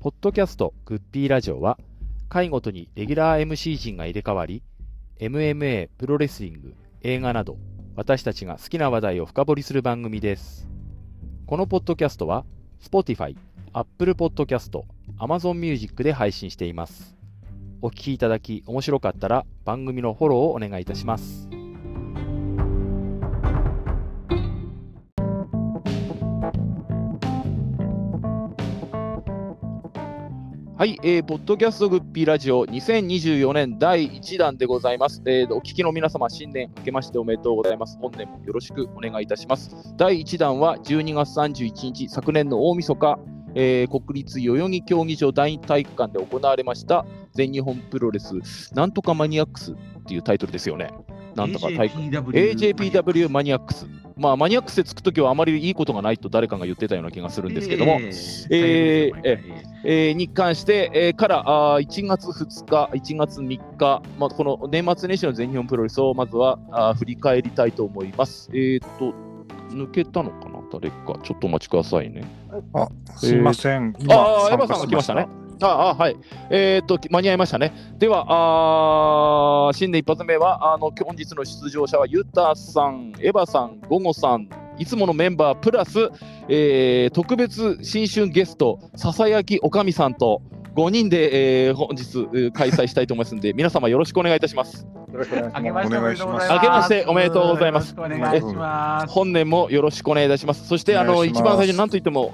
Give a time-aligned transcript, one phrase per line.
[0.00, 1.76] ポッドキャストグッピーラジオは、
[2.30, 4.62] 回ごとにレギュラー MC 陣が入れ替わり、
[5.18, 7.58] MMA、プロレスリング、映画など、
[7.96, 10.66] 私たちが好きな話題を深掘りする番組です。
[11.44, 12.46] このポッドキャストは、
[12.82, 13.36] Spotify、
[13.74, 14.70] Apple Podcast、
[15.18, 17.14] Amazon Music で配信しています。
[17.82, 21.49] お聞きいただき面白かったら番組のフォローをお願いいたします。
[30.80, 35.20] はい、えー、ポッドキャストグッピーラジオ2024年第1弾でございます。
[35.26, 37.98] えー、お聞きの皆様、新年明けましておめでとうございます。
[38.00, 39.76] 本年もよろしくお願いいたします。
[39.98, 43.18] 第1弾は12月31日、昨年の大晦日、
[43.54, 47.04] えー国立代々木競技場第二体育館で行われました
[47.34, 48.32] 全日本プロレス
[48.74, 49.76] なんとかマニアックスっ
[50.06, 50.94] ていうタイトルですよね。
[51.34, 53.86] なんとか体育 AJPW マニアックス。
[54.20, 58.04] まあ、マニアックスでつくときはあまりいいことがないと誰かが言ってたような気がするんですけども、え
[58.50, 63.46] えーえーに関して、えーからあー1月2日、1月3
[63.78, 68.50] 日、まあ、この年末年始の全日本プロレスをまずはあー振り返りたいと思います。
[68.52, 69.14] えーっと、
[69.74, 70.60] 抜けたのかな？
[70.70, 71.18] 誰か。
[71.22, 72.22] ちょっとお待ちくださいね。
[72.74, 73.96] あ、すいません。
[74.10, 75.28] ああ、エヴァさんが来ましたね。。
[75.68, 76.16] ああ、はい。
[76.50, 77.72] えーっと、間に合いましたね。
[77.98, 86.10] では、あー新年一発目は、あの本日の出場者は、ユタさん、エヴァさん、ゴゴさん、いつものメンバープラス、
[86.48, 90.42] えー特別新春ゲスト、ささやきおかみさんと、
[90.74, 92.00] 5人で、えー本日
[92.32, 94.86] えー開催したいと思いますので、 皆様よろしくお願いいたします。
[95.12, 95.70] よろしくお願いしま。
[95.70, 96.54] ますしておめでとうございます。
[96.54, 99.12] あけましておめでとうございますお願いします。
[99.12, 100.66] 本年もよろしくお願いいたします。
[100.68, 102.32] そして、あの一番最初に何と言っても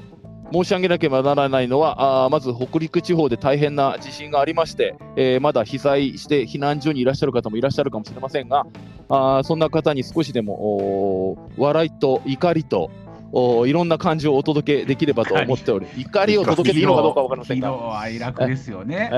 [0.52, 8.64] 申し上げなければならないのは、あーまず北陸地方で大変な地震がありまして、えーまだ被災して避難所にいらっしゃる方もいらっしゃるかもしれませんが、
[9.08, 12.90] あーそんな方に少しでも笑いと怒りと
[13.32, 18.00] おーいろんな感情をお届けできればと思っており、怒りを届けていいのかどうかわかりませんが。
[18.00, 19.10] 哀楽ですよね。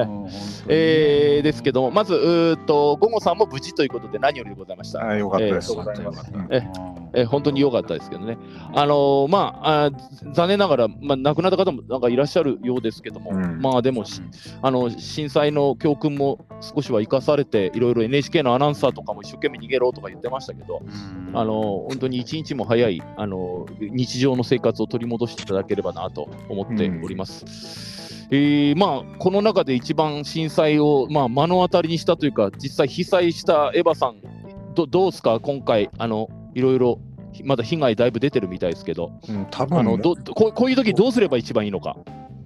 [0.69, 5.07] えーですけども、まず、うと、午後さんも無事ということで何よりでございました。
[5.07, 5.73] あ、よかったです。
[6.51, 8.39] えーええー本当に良かったですけどね。
[8.75, 13.61] あのーまああー、残念ながら、まあ、亡くなった方もなんかいらっしゃるようですけども、うん。
[13.61, 14.21] まあでもし
[14.63, 21.37] あの、震災の教訓も少しは生かされて、いろいろ NHK のアナウンサーとかも一生懸命逃げろとか言ってましたけど、うん。
[21.37, 28.29] あのー本当に一日も早い、あのー日常の生活を取り戻していただければなと思っております。
[28.31, 34.17] えーまあ、この中で一番震災を、まあ、目の当たりにしたというか、実際被災したエヴァさん、
[34.75, 36.99] どどうですか、今回あの、いろいろ、
[37.45, 41.97] まだ被害だいぶ出てるみたいですけど、うん、多あ分のどどこうこういう時どうすれば一番いいのか。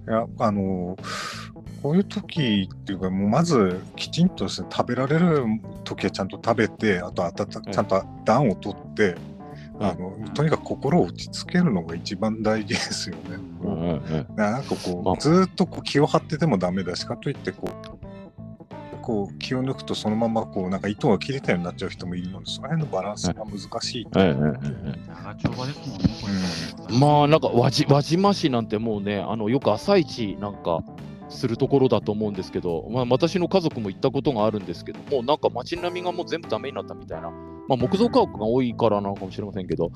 [0.07, 0.97] いや、あの
[1.81, 5.45] こういう時っていうか、もうまずきちんとして食べられる
[5.83, 9.15] 時はちゃんと食べて、あとあたちゃんと暖を取って、
[9.79, 9.85] うん。
[9.85, 13.21] あのとにかく心を落ち着けるのが一番大事ですよね。
[13.63, 14.35] うんうんうん。
[14.35, 15.15] なんかこう、まあ。
[15.17, 18.12] ずーっとこう気を張っててもダメだし、かといってこう、
[19.03, 24.07] こう気を抜くとそのままこうなんか糸が切れたようになっちゃう人もいるので、その辺のバランスが難しい
[26.97, 30.83] まあなんか輪島市なんてもうねあのよく朝市なんか
[31.29, 37.31] するところだと思うんですけど、まあ、私の家族も行ったことがあるんですけどもうなんか街並みがもう全部ダメになったみたいな、
[37.67, 39.89] まあ、木造家屋が多いからなのかもしれませんけど、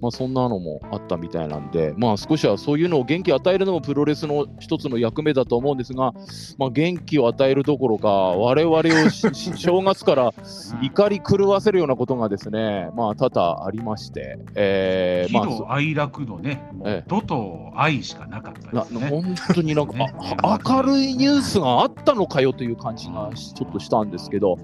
[0.00, 6.12] まあ、そんなのもあったみたいなんでまあ少しはそういうのを元気を与えるのもプロレスの一つの役目だと思うんですが、
[6.58, 10.84] まあ、元気を与えるどころか我々を 正月からうん。
[10.84, 19.08] 怒り狂わせるようなことがですねまあ多々ありまして、えー喜まあ怒哀楽のね、もえう怒と愛しかなかったなですね。
[19.08, 20.14] 本当になんか、ね。
[20.42, 24.58] あ明るいニュースがあったのかよという感じがしちょっとしたんですけど、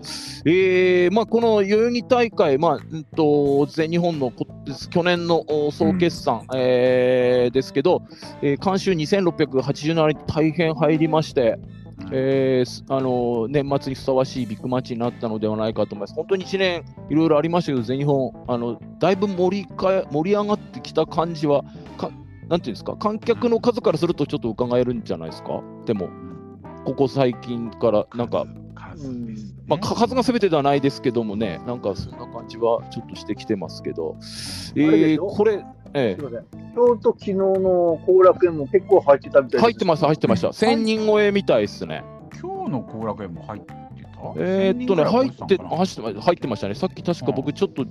[0.44, 4.46] えーまあ、この代々木大会、まあうん、と全日本のこ
[4.90, 8.02] 去年のお総決算、えーですけど、
[8.42, 11.58] えー監修2687に大変入りまして、
[12.12, 16.14] えーすあの年末にふさわしいビッグマッチになったのではないかと思います。
[16.14, 21.64] 本当に1年いろいろありましたけど、全日本、あのだいぶ盛りかえ盛り上がってきた感じは、
[21.98, 22.10] か
[22.48, 25.62] なんていうんですか、観客の数からするとちょっと伺えるんじゃないですか。
[25.86, 26.08] でも、
[26.84, 34.16] ここ最近から、なんか、数ですねまあ、か数が全てではないですけどもね、なんかそんな感じはちょっとしてきてますけど、
[34.74, 35.64] えー、これ、
[35.94, 36.60] えすみません。
[36.74, 40.48] 今日と昨日の後楽園も結構入ってたみたいー、入ってます、入ってました。
[40.48, 42.02] 1000人超えみたいですね。
[42.42, 43.74] 今日の後楽園も入ってた？
[44.38, 46.74] えーっとね、入ってた入ってま入ってましたね。
[46.74, 47.86] さっき確か僕ちょっと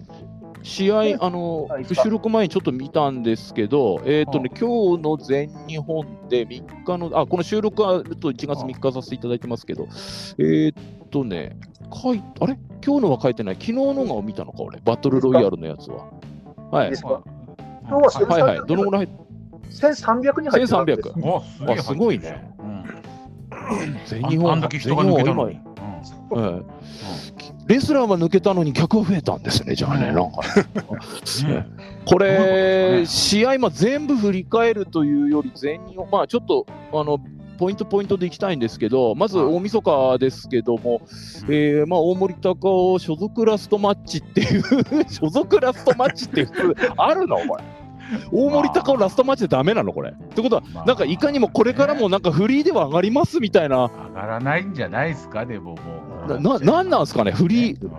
[0.64, 1.86] 試合、あのはい。
[1.86, 9.88] 収録前にちょっと見たんですけど、えーっとね、今日の全日本で3日の、あ、この収録はと1月3日させていただいてますけど、
[10.38, 11.58] えーっとね、
[11.94, 12.58] 書いあれ？
[12.86, 13.56] 今日のは書いてない。
[13.56, 14.80] 昨日のがを見たのか、俺。
[14.84, 16.06] バトルロイヤルのやつは。
[16.72, 16.94] はい。
[16.94, 18.62] 今日ははいはい。
[18.68, 19.08] どのぐらい？
[19.08, 19.18] 入っ
[19.70, 22.54] 1300人入ってたんです1300おすげえあすごいね。
[22.60, 22.84] うん。
[24.06, 25.56] 全日本あんだけ人が抜けたのに。
[25.56, 25.70] 今
[26.38, 30.16] ええレスラーは抜けたのに客は増えたんですね、じゃあね、うん。
[30.16, 30.42] なんか。
[31.48, 31.68] ね
[32.04, 37.20] これ、試合、まあ、全部振り返るというより、全日本、まあ、ちょっとあの
[37.60, 39.54] ポイントポイントでいきたいんですけど、まずはい。
[39.54, 41.02] 大晦日ですけども、
[41.48, 44.64] えーまあ、大森隆夫所属ラストマッチっていう、
[45.08, 47.38] 所属ラストマッチって普通あるの？
[47.38, 47.64] これ。
[48.32, 49.94] 大森隆夫ラストマッチでダメなの？
[49.94, 50.10] これ。
[50.10, 50.86] ってことは、まあ。
[50.86, 55.78] なんかいかにもこれからもなんかフリーでは上がりますみたいな、上がらないんじゃないですか、でもも
[56.08, 56.09] う。
[56.28, 57.92] なななんなんですかね、フリー、うん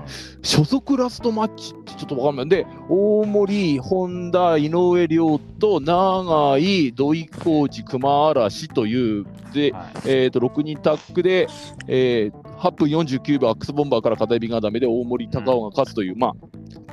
[0.42, 2.48] 所属ラストマッチってちょっとわかんない。
[2.48, 9.92] で、大森、本田、井上亮と永井、土井浩二、熊嵐という、で、はい。
[10.06, 11.46] えー、と6人タッグで、
[11.88, 16.34] えー8分49秒アックスボンバーから片指がダメで大森隆夫が勝つという、ま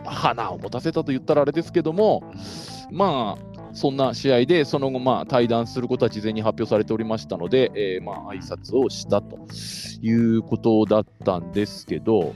[0.06, 2.24] あ、花を持たせたと言ったらあれですけども、
[2.90, 9.38] まあ、そんな試合で、その後、まあ、対談することは事前に発表されておりましたので、えーまあ、挨拶をしたと
[10.02, 12.34] いうことだったんですけど、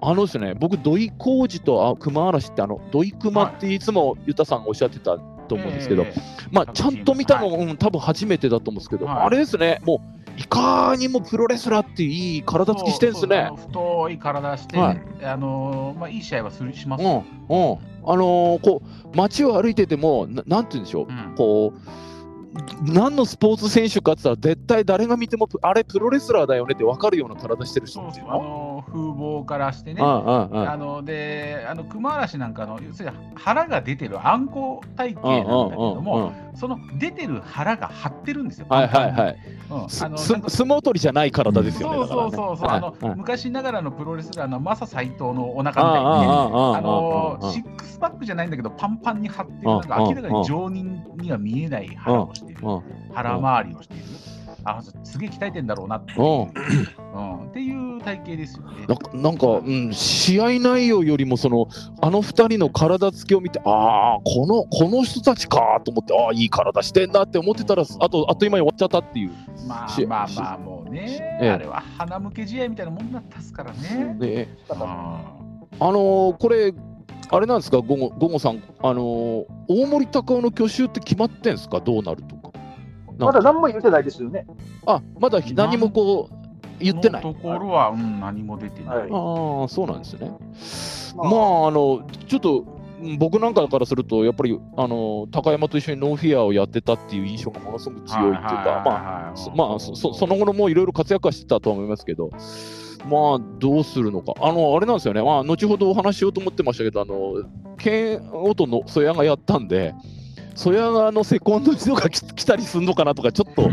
[0.00, 5.16] あのですね、僕、土井浩二とあ熊嵐って、あの土井熊っていつもユタさんがおっしゃってた
[5.48, 6.20] と思うんですけど、ええ
[6.50, 9.26] まあ、ちゃんと見たの、うん、多分初めてだと思うんですけど、はい。
[9.26, 13.50] あれですね、もういかにもプロレスラーっていういい体つきしてるんですね。
[13.56, 18.82] 太い体して、はいあのーまあいい試合はするしますうん、うんよ。、あのーこ
[19.12, 21.88] う街を歩いててもな、なんて言うんでしょう、うんこう
[22.82, 28.42] 何のスポーツ選手かって言ったら絶対誰が見てもあれプロレスラーだよねって分かるような体してる人っていうあの。
[28.42, 30.00] のー風貌からしてね。
[30.02, 38.66] あのであの熊嵐なんかの要するに腹が出てるあんこ体型なんだけども、その出てる腹が張ってるんですよ。
[38.68, 39.36] はいはいはい。
[39.70, 39.88] うん。
[39.88, 41.96] すあの相撲取りじゃない体ですよね。
[41.96, 46.76] そうそうそうそう、あの昔ながらのプロレスラーのマサ斎藤のお腹みたいああにね、ああああ。
[46.76, 52.82] あのああシックスパックじゃないんだけど、パンパンに張ってる、あなんか明らかに常人には見えない腹をしている、うん
[53.14, 54.04] 腹回りをしている。
[54.64, 58.86] あ、すげえ鍛えてんだろうなっていう、うんうんっていう体型ですよね。
[58.86, 61.68] なんかなんか、うん、試合内容よりもその
[62.00, 69.32] あの二人の体つきを見てああこのこの人たちかと思ってああいい体してんだって思ってたらあとあっという間に終わっちゃったっていう。
[69.66, 74.16] まあしまあまあ、もうね、ええあれは鼻向け試合みたいなもんだったっすからね。
[74.18, 74.86] でうんあ
[75.80, 76.72] のーこれ
[77.32, 77.78] あれなんですか？
[77.78, 81.80] 午後午後さんあのー大森隆夫の去就って決まってんですか？
[81.80, 82.50] どうなるとか。
[82.52, 82.58] か
[83.18, 84.46] まだ何も言ってないですよね。
[84.86, 86.34] あまだ何もこう
[86.78, 87.24] 言ってない。
[87.24, 88.96] のところは、うん、何も出てない。
[88.98, 90.30] はいああそうなんですね。
[91.16, 102.30] ままあ、あの、ちょっと、うん僕なんかからすると、やっぱり、あの、高山と一緒にノーフィアをやってたっていう印象がものすごく強いっていうか、まあ、そまあ、その後のもういろいろ活躍はしてたとは思いますけど、
[103.08, 104.34] まあ、どうするのか。
[104.40, 105.22] あの、あれなんですよね。
[105.22, 107.42] まあ、後ほどお話ししようと思ってましたけど、あの、
[107.78, 109.94] 剣音の曽谷がやったんで、
[110.54, 113.70] 曽谷があのセコンドとか来来たりするのかなとか、ちょっと、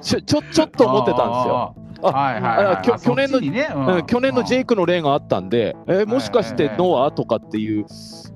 [0.00, 1.74] ちょ、ちょ、ちょっと思ってたんですよ。
[1.74, 1.88] あー。
[2.00, 7.86] はいはいはいあきょあ去年のねうん去年のジェイクの例があったんで、えーもしかしてノアとかっていう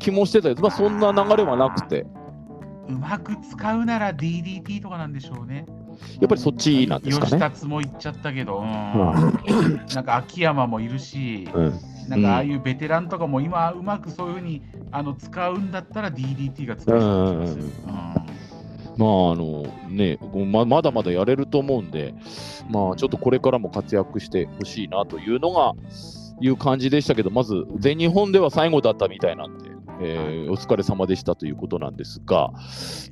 [0.00, 2.05] 気もしてたけど、まあ、そんな流れはなくて、
[2.88, 5.67] うまく使うなら DDT とかなんでしょうね。
[6.20, 7.40] やっぱりそっちなんですか吉ね。
[7.40, 8.66] 達も言っちゃったけど、うん。
[9.94, 11.72] なんか秋山もいるし、うん。
[12.08, 17.64] なんかああいうベテランとかも今うまくそういうふうにあの使うんだったら DDT が使えそうな気がする。
[18.98, 20.19] まああのね
[20.50, 22.15] ま、まだまだやれると思うんで、
[22.69, 25.72] まあ、ちょっとこれからも活躍してほしいなというのが、
[26.41, 29.70] いう感じでしたけど、まず全日本では最後だったみたいなんで、
[30.03, 32.53] えーお疲れ様でしたということなんですが、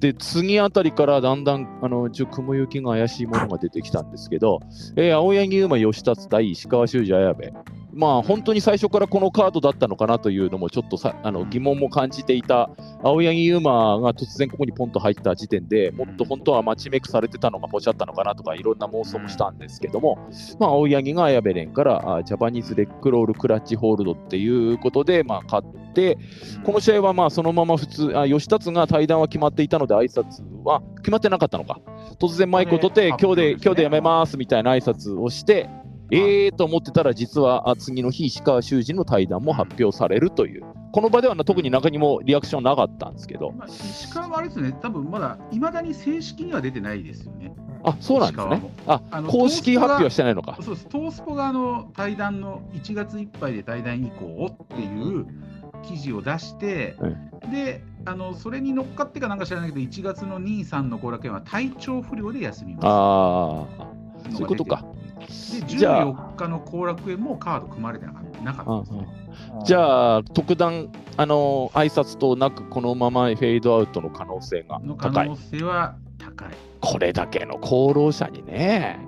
[0.00, 4.60] で次あたりからだんだんあのちょ雲行きが怪しいものが出てきたんですけど、
[4.96, 7.52] えー青柳馬、吉達対石川修司、綾部。
[7.92, 12.70] まあ本当に最初からこのカードだったのかなというのもちょっとさあの疑問も感じていた
[13.02, 26.18] 青柳優馬が突然ここにポンと入った時点でもっと本当はマッチメイクされてたのがポシャったのかなとかいろんな妄想もしたんですけども、まあ、青柳が綾部連からあジャパニーズレッグロールクラッチホールドっていうことで、まあ、勝って
[26.64, 31.80] この試合はまあそのまま普通あ吉達が対談は決まっていたので挨拶は決まってなかったのか。
[32.18, 35.68] 突然マイクを取って今日で今日でやめますみたいな挨拶をして
[36.10, 47.54] えーと思ってたら、実はあ次の日、石川修司の対談も発表されるという、この場ではな特に中にもリアクションなかったんですけど、まあ、石川はあれですね、多分まだいまだに正式には出てないですよね。
[47.82, 48.62] あそうなんですね。
[48.86, 50.58] ああの公式発表はしてないのか。
[50.60, 55.26] そうです、トースポがあの対談の1月いっぱいで対談以降っていう
[55.82, 56.96] 記事を出して、
[57.50, 62.86] であのそれに乗っかってかなんか知らないけど、1月の2、3の後楽園は体調不良で休みます。
[62.86, 64.84] ああ、そういうことか。
[65.26, 69.08] で、じゃあ14日の後楽園もカード組まれてなかったですね。
[69.64, 75.36] じあ、ゃあ、特段、あの挨拶となく、このままフェードアウトの可能性がの可高い能。
[75.36, 76.48] 性は高い。
[76.80, 78.98] これだけの功労者にね。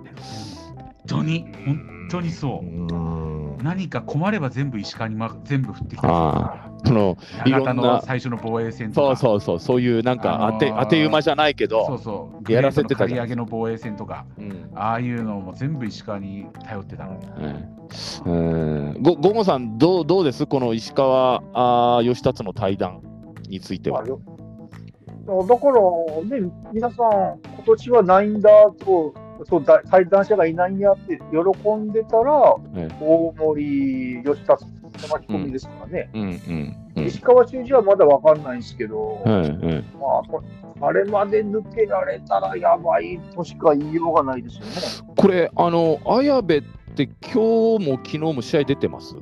[1.06, 2.86] 当に、本当にそうう。
[3.62, 7.16] ん何か困れば全部石川に、ま、全部降ってきああその
[7.46, 9.16] い長田ろんなの最初の防衛戦とか。
[9.16, 12.52] そうそうそうそういうなんか当て,、あのー当て馬じゃないけどそうそう。
[12.52, 17.26] やらせてたグじゃんレートの刈り上げの防衛戦とか、うんああいうのも全部石川に頼ってたのに。
[17.26, 17.82] うん
[18.24, 18.30] う
[18.98, 20.46] んごゴゴさんどうどうです？
[20.46, 23.02] この石川あー義達の対談
[23.48, 24.06] についてはあ。
[24.06, 24.20] よ
[25.24, 29.14] だから、ね、皆さん、今年はないんだと、
[29.46, 37.06] そうだ対談者がいないんやって喜んでたら、え大森義達の巻き込みですからね、うんうんうん。
[37.06, 40.06] 石川修司はまだ分かんないんですけど、うんうんま
[40.80, 44.58] ああれまで抜けられたらやばいとしか言いようがないです
[45.00, 45.12] よね。
[45.16, 46.62] これあの綾部っ
[46.96, 49.14] て今日も昨日も試合出てます？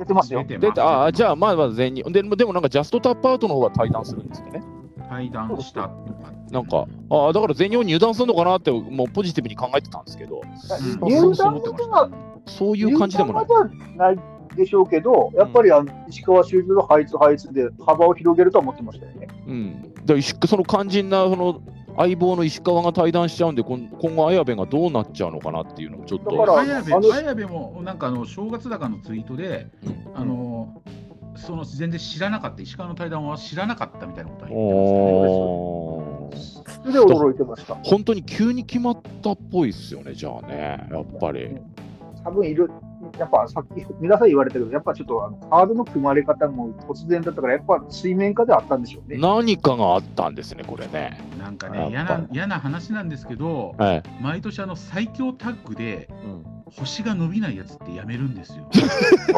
[0.00, 0.44] 出てますよ。
[0.46, 1.56] 出てああじゃあまああ。
[1.56, 4.62] まあ全日ででもなんかジャストタップアウトの方が対談するんですよね
[5.08, 5.82] 対談した。
[5.82, 6.32] とか。
[6.50, 10.40] なんかああだから全日本入団するのかなってもうポジティブに考えてたんですけど。
[10.42, 11.10] うん。
[11.10, 13.46] 入そう団思ってましたまではそういう感じでもない。
[13.46, 14.18] ではない
[14.56, 19.28] でしょうけど、やっぱりあの石川修司の配置配置で幅を広げるとは思ってましたよね。
[19.46, 21.60] うん、だから石その肝心なその
[21.96, 26.36] 相棒の石川が対談しちゃうんで、こん今後、綾部がどうなっちゃうのかなっていうのをちょっと。
[26.36, 29.66] だから綾部もなんかあの正月高のツイートで、
[30.14, 30.82] あの
[31.36, 37.74] その全然知らなかった、石川の対談は知らなかったみたいなことは言っておーそれで驚いてました。
[37.82, 41.56] 本当に急に決まったっぽいですよね、じゃあね、やっぱり。
[42.24, 42.70] 多分いる、
[43.18, 49.18] やっぱさっき皆さん言われたけど、やっぱちょっとあのカードの組まれ方も突然だったから、やっぱ水面下であったんでしょうね。
[49.18, 51.20] 何かがあったんですね、これね。
[51.38, 58.68] なんかね嫌な、嫌な話なんですけど、はい毎年あの最強タッグでうん星が伸びないやつってやめるんですよ。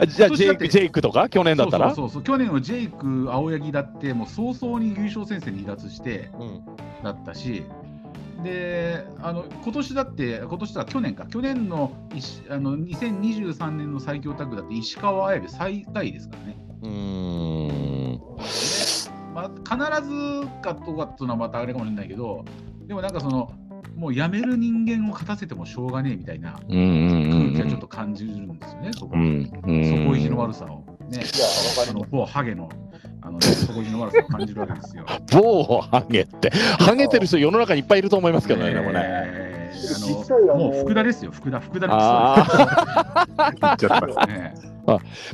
[0.00, 1.94] あじゃあジェイク、ジェイクとか、去年だったら？
[1.94, 6.60] そうそうそう去年のジェイク、青柳だって、もう早々に優勝戦線離脱してうん
[7.04, 7.64] だったし、
[8.42, 16.56] であの今年だって、今年とか去年か、去年の石あの2023年の最強タッグだって、石川綾部最下位ですからね。
[16.82, 18.20] うーん。
[19.34, 22.46] まあ、必ずかとかっていうのはまたあれかもしれないけど、
[22.86, 23.52] でもなんかその、
[23.96, 29.20] もう辞める人間を勝たせてもしょうがねえみたいな空気はちょっと感じるんですよね、そこうん。
[29.20, 30.84] うん底意地の悪さを。
[31.08, 32.10] ね、いや、わかあのります。
[32.10, 32.68] 某ハゲの
[33.22, 35.06] あの、ね、底意地の悪さを感じるわけですよ。
[35.32, 39.46] 某ハゲって、ハゲてる人、世の中にいっぱいいると思いますけどね、でもね。
[40.52, 43.26] あもう福田ですよ、福田、福田のあ
[43.60, 44.26] 言っちゃった。
[44.26, 44.75] ね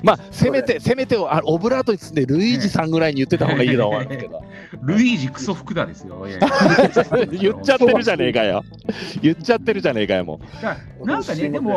[0.03, 4.43] まあ、せめて、せめてあオブラートに包んで、ルイージさんぐらいに言ってた方がいいと思うんですけど。
[4.83, 6.27] ルイージクソ福田ですよ。
[6.27, 8.65] 言っちゃってるじゃねえかよ。
[9.21, 10.41] 言っちゃってるじゃねえかよ、も
[11.03, 11.07] う。
[11.07, 11.77] なんかね、でも、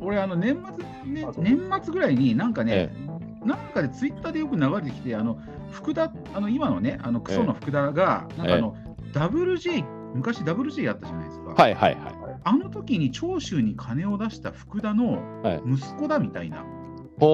[0.00, 0.56] 俺、あの年
[1.04, 5.38] 末、ね、年末ぐらいに、なんかねえ、なんかでツイッターでよく流れてきて、あの
[5.70, 8.76] 福田、あの今のね、あのクソの福田が、なんかあの、
[9.12, 9.84] WJ、
[10.14, 11.54] 昔 WJ やったじゃないですか。
[11.54, 12.14] はいはいはい。
[12.44, 16.75] あの時に長州に金を出した福田のはい息子だみたいなの
[17.20, 17.26] が、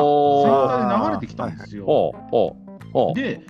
[0.00, 0.42] ほー。
[0.42, 2.14] ツイッターで流れてきたんですよ。
[3.14, 3.40] で、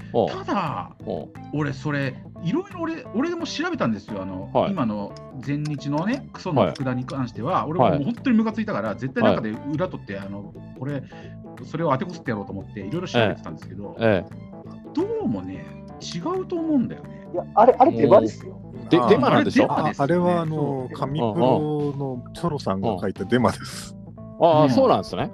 [0.44, 4.72] ただ、ほ俺、それ、いろいろ俺、俺でも調べたんですよ、あの、はい。
[4.72, 5.12] 今の
[5.46, 11.02] 前日のね、クソの福田に関しては、俺ははいもう本当にムカついたから、絶対中で裏取って、あの、これ、
[11.64, 14.24] それを当てこすってやろうと思って、いろいろ調べてたんですけど、え
[14.94, 15.64] どうもね、
[16.00, 17.28] 違うと思うんだよね。
[17.32, 18.56] いや、あれ、あれ、手羽ですよ。
[18.90, 19.66] でデマなんでしょ？
[19.70, 20.00] あれデマですよね。
[20.00, 23.94] ああれはあの紙プロのチョロさんが書いたデマです。
[24.06, 24.22] え。
[24.40, 24.70] ああ、うん。
[24.70, 25.30] そうなんですね。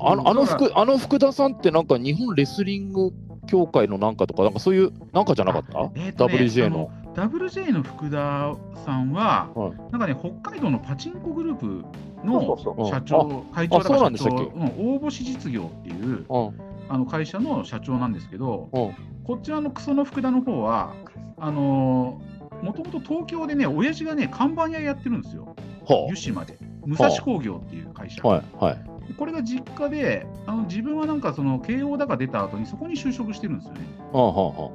[0.00, 3.12] あのあの福あの福田さんって、なんか日本レスリング
[3.46, 5.78] 協会のなんかとか、なんかそういうなんかじゃなかった？
[5.94, 6.90] えーとね ?WJ の。
[7.14, 11.84] WJ の福田さんは、はいなんかね、北海道のパチンコグループ
[12.22, 12.84] そうのそうそう。
[12.84, 14.38] うん社長、会長だから社長、ん
[14.78, 20.94] 応募し実業っていううんあの会社の社長なんですけど、うんこちらのクソの福田の方は、
[21.38, 22.20] あの
[22.62, 25.56] もともと東京でね、親父がね、看板屋やってるんですよ、
[25.88, 26.56] は湯島で。
[26.84, 28.20] 武蔵工業っていう会社。
[28.22, 28.84] あはいはい。
[29.14, 33.80] これが実家で、あの自分はなんかその慶応だか出た後にそこに就職してるんですよね。
[34.12, 34.32] はあはあ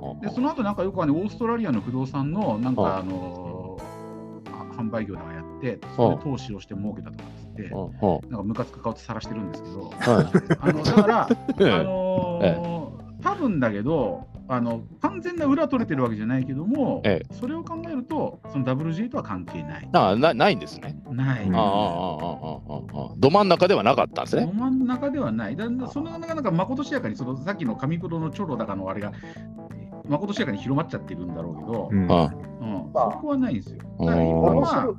[0.08, 0.26] はあ。
[0.26, 3.78] で、その後なんかよくはね、オーストラリアの不動産のなんはかあの
[4.48, 10.26] あ販売業とかやって、それで投資をして儲けたとかっつって、なんかムカつく顔さらしてるんですけど、あはい。
[10.60, 11.72] あのだから、 ええ。
[11.72, 19.90] あのー多分だけどあの完全な裏取れてるわけじゃないけども、ええ、それを考えるとその WJ とは関係ない。
[19.94, 21.02] あなないんですね。
[21.10, 21.50] ない。
[21.54, 24.46] ああああああど真ん中ではなかったんですね。
[24.46, 25.56] ど真ん中ではない。
[25.56, 29.14] だそのなかなかまことしやかにそのさっきの上黒のチョロだかのあれが
[30.08, 32.08] まことしやかに広まっちゃってるんだろうけど、うん、うん、
[32.94, 33.78] そこはないんですよ。
[34.00, 34.96] だから今は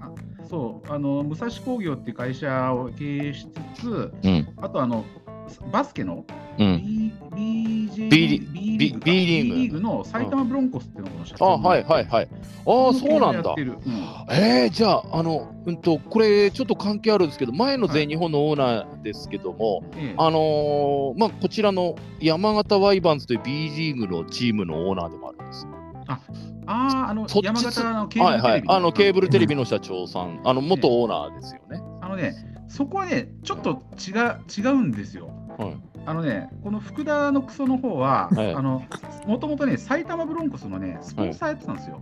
[0.48, 5.04] そうあの武蔵工業っていう会社を経営しつつ、うん、あとあの
[5.70, 6.24] バスケの
[6.58, 7.12] うん。
[7.34, 9.04] B BJ B- B リーグか。
[9.06, 12.28] B- B リーグ B リーグの埼玉ブロンコスっていうのが社長あ、はいはいはい。
[12.66, 13.54] ああ、そうなんだ。
[13.56, 13.78] うん。
[14.30, 20.14] えー、じゃあ、あの、うんと、これちょっと関係あるんですけど、前の全日本のオーナーですけども、ええ。
[20.16, 25.66] あのーまあ、こちらの山形ワイバンズという B リーグのチームのオーナーでもあるんです。
[26.06, 26.20] あ
[26.66, 31.82] あ、あの山形のケーブルテレビ、はいはい、あのケーブルテレビの社長さん、あの元オーナーですよね。
[32.00, 32.34] あのね、
[32.72, 35.30] そこはね、ちょっと違う違うんですよ。
[35.58, 35.76] はい、
[36.06, 38.54] あのね、この福田のクソの方は、はい。
[38.54, 38.82] あの
[39.26, 42.00] もともとね、埼玉ブロンコスのね、スポンサーやってたんですよ。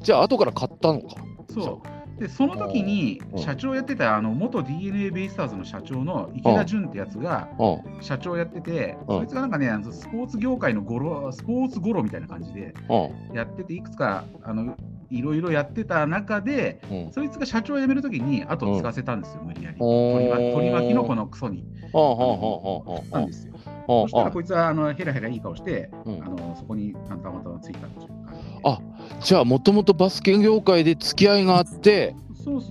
[0.00, 1.08] じゃあ、後から買ったのか。
[1.52, 2.20] そう。
[2.20, 3.38] でその時にうん。
[3.38, 8.02] 社長やってたあの元 d n a ベイスターズの社長の池田純ってやつがうん。
[8.02, 9.18] 社長やってて、うん。
[9.18, 13.36] そいつがなんかね、あのスポーツ業界のゴロスポーツゴロみたいな感じでうん。
[13.36, 14.74] やってて、いくつかあの
[15.10, 19.78] いろいろやってた中で、うんそいつが社長を辞めるときに後を継がせたんですよ、無理やり。
[19.78, 21.64] 取り巻きのこのクソに。
[21.94, 23.54] ああああああなんですよ。
[23.56, 28.60] あそしたあらこいつはあのヘラヘラいい顔して、うんあのそこにたまたまついたっていう感じで。
[28.64, 28.80] あ
[29.20, 32.14] じゃあもともとバスケ業界で付き合いがあって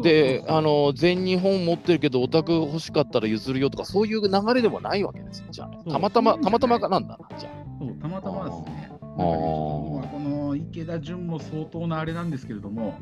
[0.02, 8.87] であの全日本持ってるけどオタク欲しかったら譲るよとかそういう流れでもないわけですねじゃあたまたまたまたまなんだなじゃそうたまたまですね。
[9.18, 12.98] この池田純も相当なあれなんですけれども、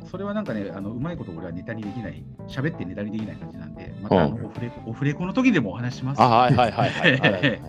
[0.11, 6.21] それはなんかね、あのうまいこと俺はネタにできない、喋ってネタにできない感じなんで、またオフレコ,、オフレコの時でもお話します。
[6.21, 7.61] あはいはいはい はい。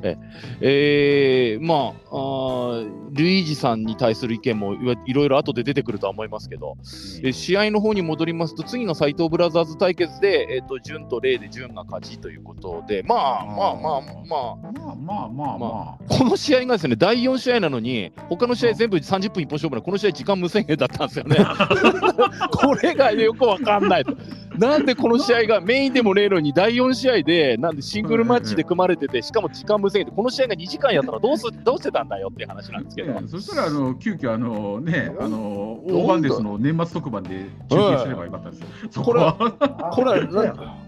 [0.00, 0.18] え
[0.60, 1.58] え。
[1.60, 4.74] ー、まああ、ルイージさんに対する意見も
[5.06, 6.76] いろいろ後で出てくるとは思いますけど、
[7.22, 21.36] え、試合の方に戻りますと、次の斎藤ブラザーズ対決で、えーと、順と0で順が勝ちということで、まあまあまあまあ、まあまあまあまあ、この試合がですね、第4試合なのに、他の試合全部30分一本勝負なこの試合、時間無制限だったんですよね。
[22.50, 24.14] これがよくわかんないと。
[24.58, 33.14] なんでこの試合がメインでもねえのに第4試合でなんでシングルマッチで組まれててしかも時間無制限でこの試合が2時間やったらどうすどうしてたんだよっていう話なんですけど。
[33.14, 38.66] ねそしたらあの急遽あのねあの大番ですの年末特番で中継すればよかったですよ。
[38.90, 39.32] そこは
[39.92, 40.26] これ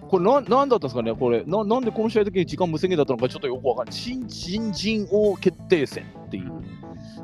[0.09, 1.15] これななんだったんですかね？
[1.15, 3.95] これななんでこの試合的に時間無制限だったのかちょっとよくわかんない。
[3.95, 6.53] 新新人王決定戦っていう。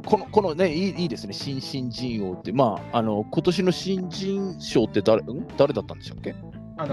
[0.04, 5.46] このこのねいいいいですね、新新人王って、まあ、あの今年の新人賞って誰ん？
[5.56, 6.34] 誰だったんでしたっけ？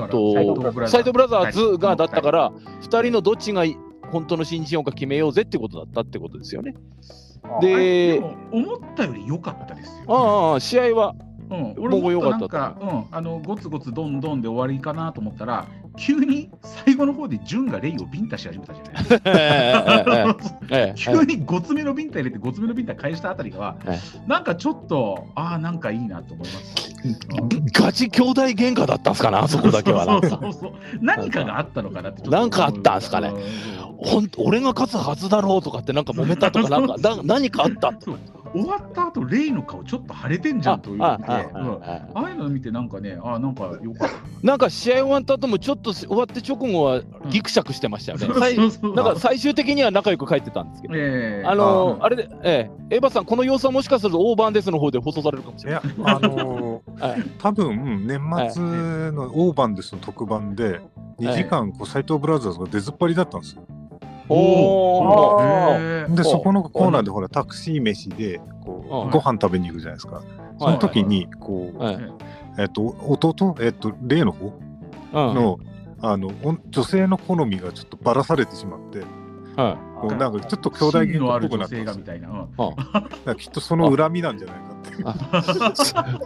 [0.09, 0.33] と
[0.87, 1.77] サイドブラザーズ。
[1.77, 3.77] がだったかはら、2人のどっちがい
[4.11, 6.75] 本当の新人王か決めようぜってことだったってことですよね。
[7.61, 10.53] ででも思ったより良かったですよ。
[10.53, 11.13] ああ、試合は、
[11.51, 16.49] うん、俺も良かったなんか、うん、あのゴツゴツどんどんで終わりかなと思ったら、急に
[16.85, 18.83] 最後の方で潤がレイをビンタし始めたじゃ
[20.69, 23.99] ない急にごつめのビンタ入れてごつめのビンタ返したあたりがは、え。
[24.27, 26.95] なんかちょっと、ああ、なんかいいなと思います。
[27.03, 27.07] う
[27.45, 30.17] んガチ兄弟喧嘩だったんですかな、あそこだけはな。
[30.17, 30.29] んか。
[30.29, 30.73] そうそうそう。
[31.01, 33.29] 何かがあったのかなってちょっとなんかあったんすかね。
[33.29, 33.41] うん。
[33.97, 38.19] ほん俺が勝つはずだろうとかって、なんか揉めたとか、なんか だ何かあったとそう
[38.53, 41.17] 終わった後レイの顔ちょっと腫れてんじゃんというあ
[41.53, 44.15] ので、あいうの見てなんかね、ああ、なんかよかった。
[44.43, 48.27] なんか試合終わった後もちょっと終わって直後はギクシャクしてましたよね。
[48.27, 50.95] うそうなんか最終的には仲良く帰ってたんですけど。
[50.95, 55.81] ええあのーああれで、ええ、エヴァさん、この様子はもしかするとオーバーンデスの方で放送されるかもしいれない。
[55.83, 58.19] や、あのーはい多分年
[58.51, 58.61] 末
[59.11, 60.81] のオーバンデスの特番で、
[61.19, 63.63] 2時間こう斎藤ブラザーズが出ずっぱりだったんですよ。
[64.29, 70.23] おーで、おそこのコーナーでほら、タクシー飯でこうご飯食べに行くじゃないですか。
[70.59, 71.97] その時に、こう、はい。
[72.57, 74.47] えっと、弟、えっと、例の方
[75.13, 75.35] うん。
[75.35, 75.59] の、
[76.01, 78.99] あの、お女性の好みがちょっとばらされてしまって、
[79.55, 79.77] は
[80.09, 82.29] こうなんかちょっと兄弟芯のある喧嘩っぽくな女ったんですよ性がみたいな。
[82.29, 84.99] うんきっとその恨みなんじゃないかっていう。
[84.99, 85.03] い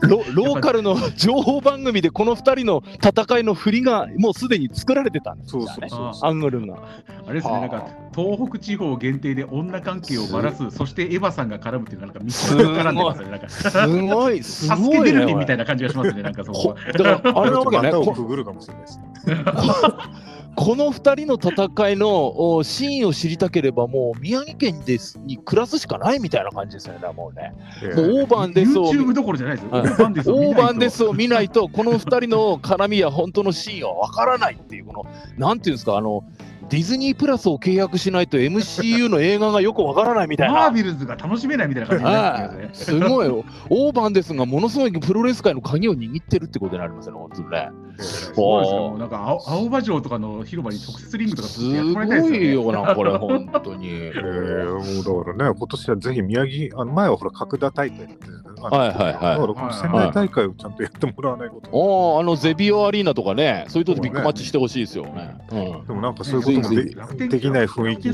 [0.09, 5.89] ロローカルの情報番組でこの2人の戦いの振りがもうすでに作られてたんですそうよね。
[5.89, 6.77] そうそうアングルが。
[7.27, 13.29] あれですね、はあなんか東北地方限定で女関係をばらす、そしてエヴァさんが絡むっていうのがなんか密すごい接に絡んでますね。
[13.29, 15.25] なんかすごい、す助ごいね。
[15.25, 16.23] け みたいな感じがしますね。
[16.23, 16.75] なんかそここ。
[16.97, 18.99] だから、あれなわけねくぐるかもしれないです。
[20.55, 27.53] この2人の戦いのおシーンを知りたければ、もう宮城県ですに暮らすしかないみたいな感じですよね、もうね。
[27.95, 28.91] もうオーバーンデスを。
[28.91, 29.71] YouTube どころじゃないですよ。
[29.71, 35.05] はいオーバーンデスを見ないとこの2人の絡みや本当のシーンは分からないっていう、この、
[35.37, 36.23] なんていうんですか、あの、
[36.69, 40.53] ディズニープラスを契約しないと MCU の映画がよく分からないみたいな。
[40.53, 42.99] マーベルズが楽しめないみたいな感じになってますね。
[42.99, 43.43] すごいよ。
[43.69, 47.69] オーバーンデスがものすごいプロレス界の鍵を握ってるってことになりますよね、本当にね。
[47.97, 48.79] すごいですよ。
[48.89, 53.89] もうなんか青青葉城とかの広場に特設リングとかす作ってやってもらいたいですごいよ、な、これ、本当に。
[53.89, 58.58] えー、もうだからね、今年はぜひ宮城、あの前はほら、角田大会だったじゃないですか。
[58.61, 59.13] あのはいはいはい。
[59.13, 65.35] だからこの仙台大会をちゃんとやってもらわないこと、おーあのゼビオアリーナとかね、そういうとこでビッグマッチしてほしいですよね。
[65.51, 65.87] うん。
[65.87, 66.75] でもなんかそういうことも
[67.17, 68.09] でできない雰囲気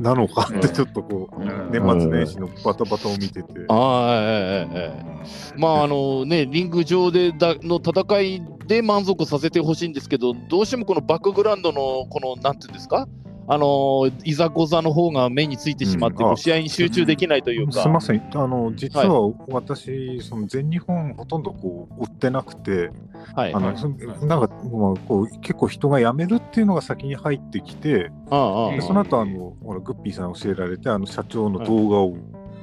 [0.00, 1.70] なのかってちょっとこう、うん。
[1.70, 5.18] 年末年始のバタバタを見てて、ああ、ええええええ
[5.56, 13.08] まああのね、リング上でだの戦いで満足させてほしいんですけど、どうしてもこのバックグラウンドの、このなんていうんですか、
[13.50, 16.36] あのいざこざの方が目についてしまって、うん。
[16.36, 22.90] 試合に集中できないというか、すみません、あの実は私、その全日本ほとんどこう追ってなくて、
[23.34, 32.16] はい、あのそなんか、まあ、こう結構人が辞めるっていうのが先に入ってきて、ああああでその後あのほらグッピーさん教えられて、あの社長の動画を、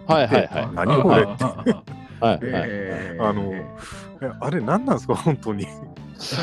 [0.06, 0.70] はいはいはい。
[0.74, 2.40] 何これって、はいはい。
[2.44, 3.66] えーあのえ
[4.40, 5.66] あれ、何なんですか、本当に。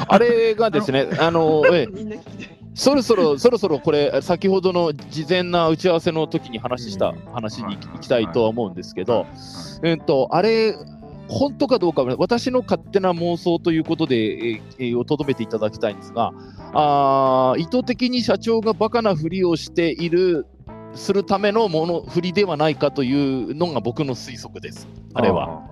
[0.09, 1.87] あれがですね、あのええ。
[1.95, 2.62] みんな聞きたい。
[2.75, 7.19] そろそろ、そろそろこれ、先ほどの事前な打ち合わせの時に話したうん。
[7.33, 9.27] 話に行きたいとは思うんですけど、
[9.83, 10.75] えっと、あれ、
[11.29, 16.33] 本当かどうかは、私の勝手な妄想ということで、えーえーをとどめていただきたいんですが、
[16.73, 20.47] あー意図的に社長がバカなふりをしている、
[20.95, 23.15] するためのもの、振りではないかとい
[23.51, 25.63] うのが僕の推測です、あれは。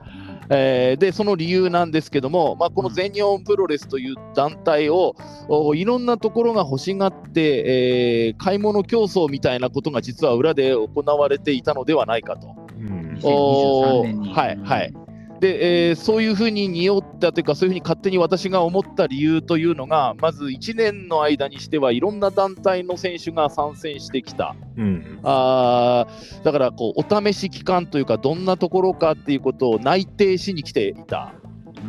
[0.50, 5.14] えーで、その理由なんですけども、まあ、この全日本プロレスという団体を、
[5.48, 12.56] おいろんなところが欲しがって、えー買い物競争みたいなことが実は裏で行われていたのではないかと。
[12.78, 14.94] うんお2023年にはいはい。
[15.40, 24.54] で、えーそういうふうに匂ったというか、そういうふうに勝手に私が思った理由というのが、まず1年の間にしてはいろんな団体の選手が参戦してきた。
[24.76, 31.32] うんあーだからこう、お試し期間というか、どんなところかっていうことを内定しに来ていた。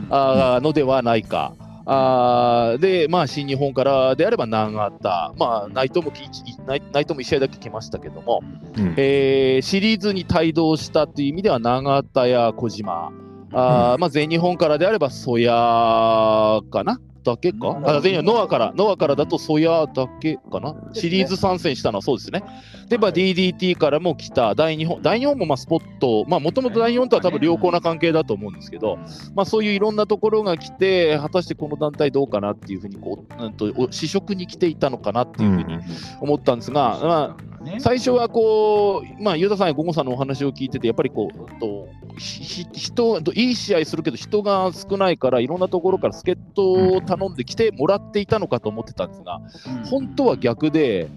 [0.09, 1.53] あーのではないか。
[1.85, 6.21] あーで、まあ、新日本からであれば長田、まあ、内藤もき
[6.67, 8.41] 内内藤も1試合だけ来ましたけども、
[8.77, 8.93] うん。
[8.97, 13.11] えーシリーズに帯同したという意味では永田や小島、
[13.53, 16.99] あーまあ、全日本からであれば曽谷かな？
[17.23, 17.87] だけか、うん。
[17.87, 22.43] あ全日本ノアから、ノアからだと曽谷だけかな、シリーズ参戦したのはそうですね。
[22.89, 24.55] で、まあ、DDT からも来た。
[24.55, 28.97] 大日本、大日本もまあスポット、まあもともと大日本とは多分良好な関係だと思うんですけど、
[29.35, 35.79] まあ、そういういろんなところが来て、果たしてこの団体どうかなっていうふうにこう、うんと、お試食に来ていたのかなっていうふうに
[36.21, 49.41] 思ったんですが、まあ、最初はこう、まあ、ユダさんやゴゴさんのお話を聞いてて、やっぱりこう、うんと人いい試合するけど、人が少ないから、いろんなところから助っ人を頼んできてもらっていたのかと思ってたんですが、
[49.85, 51.09] 本当は逆で、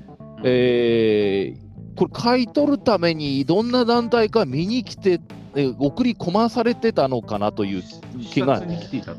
[0.44, 1.64] えー
[1.96, 5.20] これ、買い取るために、どんな団体か見に来て、
[5.54, 7.82] えー送り込まされてたのかなという
[8.20, 8.60] 気が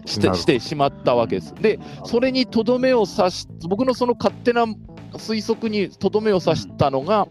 [0.06, 1.54] してしまったわけです。
[1.56, 4.66] で、それにとどめを刺し、僕のその勝手な
[5.18, 7.28] 推測にとどめを刺したのが、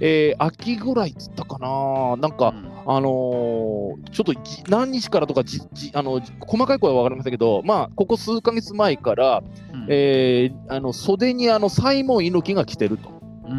[0.00, 2.54] えー秋ぐらいっつったかな、なんか、
[2.86, 9.42] あのーちょっとじ何日からとかじじあの細かい声は分かりませんけど、まあ、ここ数ヶ月前から、
[9.88, 13.16] えーあの袖にあのサイモン猪木が来てると。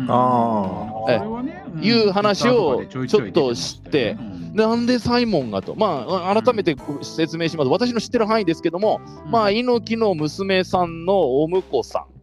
[0.09, 4.17] あえーいう話をちょっと知って
[4.53, 12.16] なんでサイモンがと、まあ、あ改めてご説明します、私の知ってる範囲ですけども、まあ、猪木の娘さんのお婿さん。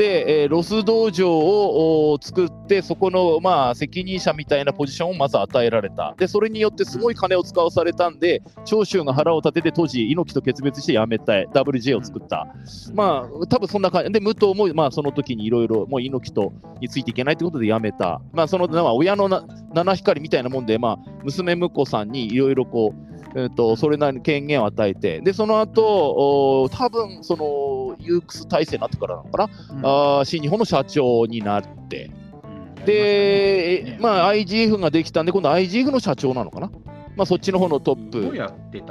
[0.00, 6.14] で、えーロス道場を作って、そこの、まあ、責任者みたいなポジションをまず与えられた。
[6.16, 12.46] で、それによってすごい金を使わされたんで、長州が腹を立てて、当時、猪木と決別して辞めたい、WJ を作った。
[12.94, 18.22] まあ、多分そんな感じで、武藤も、まあ、その時にいろいろ、もう猪木とについていけないということで辞めた。
[18.32, 29.50] まあ、その、まあ、親のな七光みたいなもんで、まあ、娘婿さんにいろいろこう、えー、とそれなりに権限を与えて、でその後お多分そのユークス体制になってからなのかな、
[29.82, 32.10] あー新日本の社長になって、
[32.84, 36.70] で、えまあ、IGF ができたんで、今度 IGF の社長なのかな、
[37.16, 38.36] まあ、そっちの方のトップ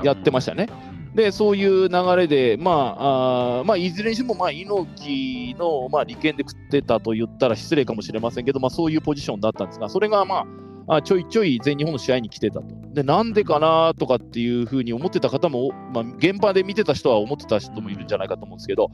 [0.03, 0.67] やってましたね。
[1.15, 10.45] で、そういう流れで、まあ、あーまあ、いずれにしても、まあ、猪木の、まあ、利権で食ってたと言ったら失礼かもしれませんけど、まあ、そういうポジションだったんですが、それが、まあ、
[10.89, 12.65] あちょいちょい全日本の試合に来てたと。
[12.93, 18.89] で、なんでかなとかっていうふうに思ってた方も、まあ、現場で見てた人は思ってた人もいるんじゃないかと思うんですけど、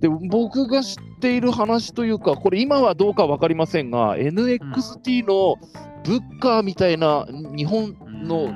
[0.00, 5.56] で僕が知っている話というか、これ今はどうか分かりませんが、NXT の
[6.04, 7.26] ブッカーみたいな
[7.56, 8.52] 日本の、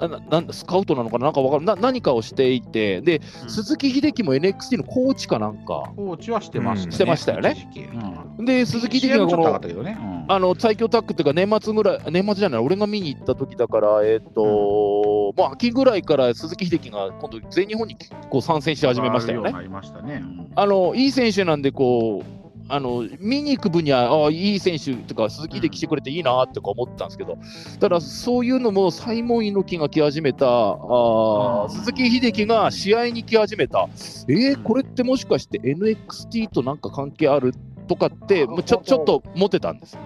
[0.00, 1.26] ななんだスカウトなのかな？
[1.26, 6.92] なんかわかるな何かをしていて、で、鈴木秀樹も NXT のコーチかなんか、コーチはしてましたね。
[6.92, 7.68] してましたよね。
[8.38, 9.98] うんで、鈴木秀樹がこのね。
[10.00, 17.96] うんあの最強タッグっていうか、年末ぐらい、年末じゃない、俺が見に行った時だから、えっ、と、もう秋ぐらいから鈴木秀樹が今度、全日本に
[18.28, 19.52] こう参戦し始めましたよね。
[19.54, 20.24] ありましたね。
[20.24, 22.35] うんあのいい選手なんでこう
[22.68, 27.38] あの見に行く分にはあいい選手とか鈴木で来てくれていいなとか思ったんですけど、
[27.80, 33.88] ただそういうのもサイモン猪木が来始めたあ鈴木秀樹が試合に来始めた。
[34.28, 37.52] えー、これってもしかして NXT となんか関係ある
[37.86, 39.96] とかってちょちょっと思ってたんです。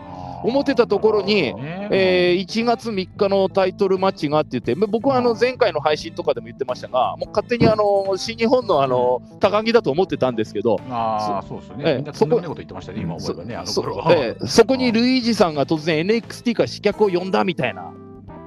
[0.42, 1.54] 思ってたところに、
[1.90, 17.92] えー、1月3日のタイトルマッチがって言って、僕はあの前回の配信とかでも言ってましたが、もう勝手にあの新日本のあの高木だと思ってたんですけど、あそうですよね、えー、そここと言ってましたね、今思えばね、あのそ,、えー、そこにルイージさんが突然 NXT から刺客を呼んだみたいな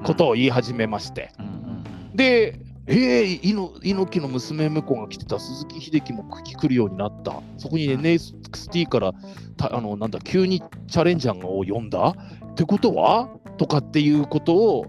[0.03, 1.31] ことを言い始めまして、
[2.15, 3.39] で、えー、
[3.83, 9.13] 猪木の娘婿が来てた鈴木秀樹も来るようになった、そこに NXT から
[9.55, 12.13] たあのなんだ急にチャレンジャーを呼んだ。
[12.51, 13.29] ってことは？
[13.57, 14.85] とかっていうことを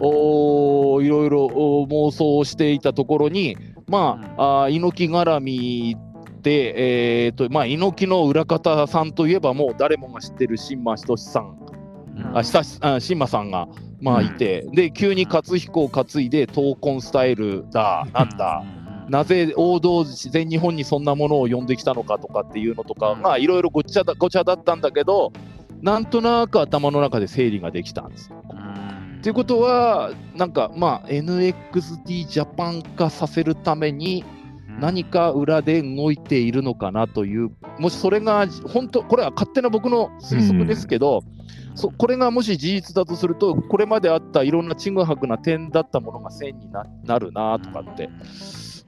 [0.00, 3.56] おいろいろ妄想していたところに、
[3.88, 5.96] まあ、あ猪木絡み
[6.42, 11.58] で、えーとまあ、猪木の裏方さんといえばもう誰もが知ってる新馬仁さん、
[12.16, 12.42] うん、あ
[13.00, 13.68] 新馬さんが
[14.00, 18.64] まあいて、うん、で急に勝彦を担いで闘魂スタイルだなんだ、
[19.04, 25.32] うん、なぜ王道全日本にそんなものを呼んできたのかとかっていうのとか、まあいろいろごちゃだごちゃだったんだけど
[25.82, 28.42] なんとなく頭の中で整理ができたんですよ。
[29.22, 34.24] ということはなんかまあ NXT ジャパン化させるために
[34.78, 41.22] 何か裏で動いているのかなというもしそれが本当これは勝手な僕の推測ですけど、
[41.76, 48.10] そこれがもし事実だとするとこれまであったいろんなちぐはぐな点だったものが線にななるなとかって。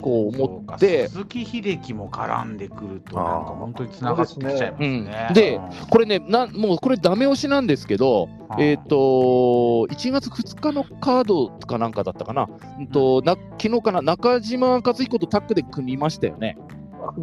[0.01, 1.09] こう思って。
[1.09, 5.31] 鈴木秀樹も絡んでくるとなんか本当につながってきちゃいますね。
[5.35, 8.97] で、これねなもうこれダメ押しなんですけど、えっ、ー、と
[9.93, 12.49] 1月2日のカードかなんかだったかな、
[12.79, 16.57] うんとな昨日かな中島和彦とタッグで組みましたよね。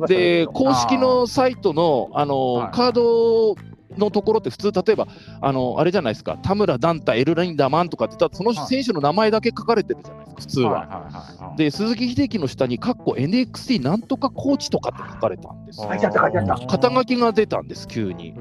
[0.08, 3.56] で公式のサイトのあのカード
[3.98, 5.08] のところって普通、例えば、
[5.42, 11.54] あのあれじゃないですか、田村ダンタ、エルラインダマンとかって、その選手の名前だけ書かれてるじゃないですか、普通は。
[11.58, 15.82] で、鈴木秀樹の下に、かっこ NXT なんとかコーチとかって書かれたんです。
[16.68, 18.34] 肩書きが出たんです、急に。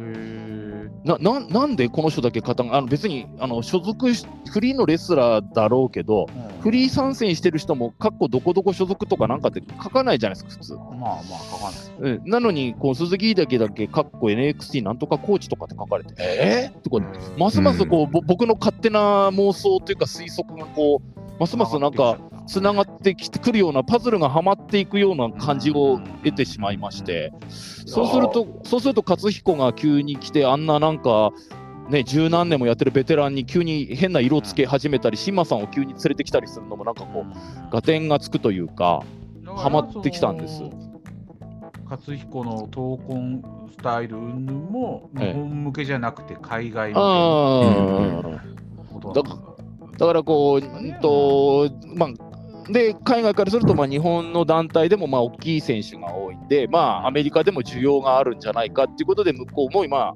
[1.04, 4.12] なななんでこの人だけ肩あの別にあの所属
[4.50, 10.72] フリーのレスラーだろうけど、うん、フリー参戦してる人も、かっこどこどこ所属とかなんかって書かないじゃないですか、普通。
[10.76, 12.20] まあまあ、書かない。
[12.24, 31.30] なのに、こう鈴木だけだけ、かっこ NXT なんとかコーチとかって書かれて、えー、ってこうますますこう、うん、僕の勝手な妄想というか推測がこう、ますますなんかつながってきてくるようなパズルがはまっていくような感じを得てしまいまして、そうすると、そうすると勝彦が急に来て、あんななんか、
[31.88, 39.02] ね、十何年もやってるベテランに急に変な色つけ始めたり、新馬さんを急に連れてきたりするのも、なんかこう、合点がつくというか、
[39.46, 40.62] はまってきたんです。
[41.84, 46.98] 勝彦の闘魂スタイルも日本向けじゃなくて海外向
[49.02, 49.22] け、だ。
[49.98, 60.14] だからこう、うんとまあ、で海外からすると、まあ、日本の団体でもまあ大きい選手が多いんで、まあ、アメリカでも需要があるんじゃないかっていうことで、向こうもまあ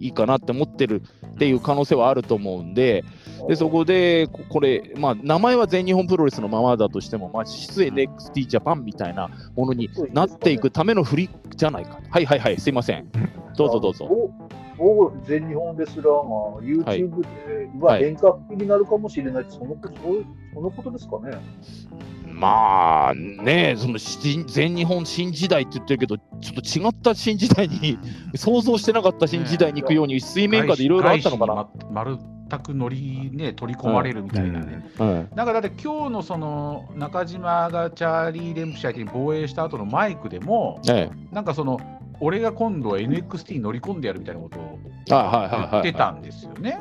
[0.00, 3.04] いいかなって思ってるっていう可能性はあると思うんで、
[3.48, 12.00] でそこで、これ、まあ、名前は全日本プロレスのままだとしても、まあ、実質 NXT ジャパンみたいなものになっていくための振りじゃないか。
[12.10, 13.08] はいはいはい、すいません。
[13.56, 14.08] どうぞどうぞ。
[14.78, 19.76] 某全日本レスラーが YouTube で、はい、遠隔になるかもしれない、その
[20.54, 21.36] そのことですかね。
[22.40, 27.98] まあね、その全日本新時代って言ってるけど、ちょっと違った新時代に、
[28.34, 31.68] 想像してなかった新時代に行くように、水面下でいろいろあったのかな。
[31.92, 32.04] ま
[32.50, 35.08] 全く乗りね取り込まれるみたいなね、うん。
[35.08, 41.78] うん、なんかだって今日のその中島がチャーリー・レンプシャーに防衛した後のマイクでも、ええ、なんかその
[42.20, 46.78] 俺が今度は NXT に乗り込んでやるみたいなことを言ってたんですよね。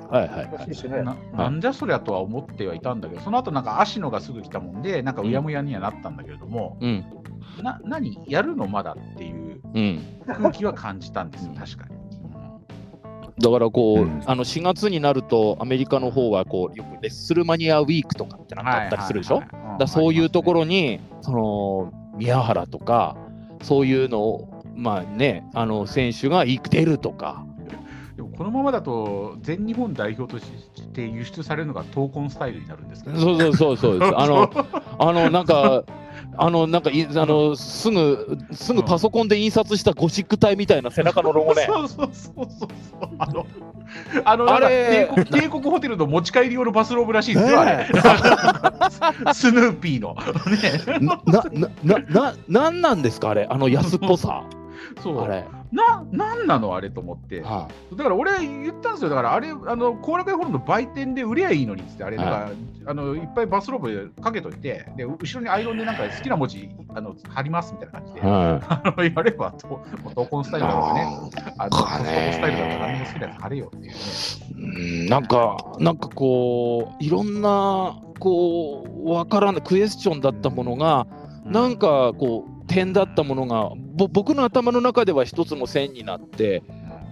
[1.34, 7.06] なんじゃそりゃとは思ってはいたんだけど、その後なんか芦野がすぐ来たもんで、なんかうやむやにはなったんだけれども、うん、
[7.64, 9.62] な何やるのまだっていう
[10.28, 12.00] 空気は感じたんですよ、確かに。
[13.42, 19.42] だからこう、うん、あの4月になるとアメリカの方はこうよくレッスルマニアウィークとかってなんかあったりするでしょ？
[19.80, 23.16] だそういうところに、その宮原とか
[23.62, 27.46] そういうのをまあね、あの選手が出るとか。
[28.16, 30.52] でもこのままだと全日本代表とし
[30.94, 34.14] て輸出されるのが闘魂スタイルになるんですけど、そうそうそうそうです。
[34.18, 34.52] あの
[35.00, 35.84] あのなんか
[36.38, 41.66] あのなんかいあのすぐすぐパソコンで印刷したゴシック体みたいな背中のロゴね。
[41.66, 43.46] そうそうそうそうあの
[44.26, 47.88] あのあれ帝国帝国ホテルの持ち帰り用のバスローブらしいですよ、あれ。
[49.34, 50.16] スヌーピーの。
[50.16, 51.44] ね、なな
[51.84, 54.44] なななんなんですかあれあの安っぽさ。
[55.02, 57.42] そうあれな、なんなのあれと思って。
[57.42, 59.10] はだから俺言ったんですよ。
[59.10, 62.52] だからあれ、あの、後楽園ホールの売店で売りゃいいのにっつって、あれ、だから、
[62.86, 68.24] あの、いっぱいバスローブかけといて、で、後ろにアイロンでなんか好きな文字、あの、貼りますみたいな感じで、い。
[68.24, 69.68] はあのやれば、と、
[70.16, 71.08] 闘魂スタイルだとかね、
[71.58, 73.92] あの、闘魂スタイルだとか何でも好きなやつ貼れよっていうね。
[73.92, 75.04] い。
[75.04, 81.08] うんなんか、なんかこう、いろんな、こう、わからないクエスチョンだったものが、
[81.46, 86.64] なんかこう、点だったものが、ぼ僕の頭の中では一つの線になって、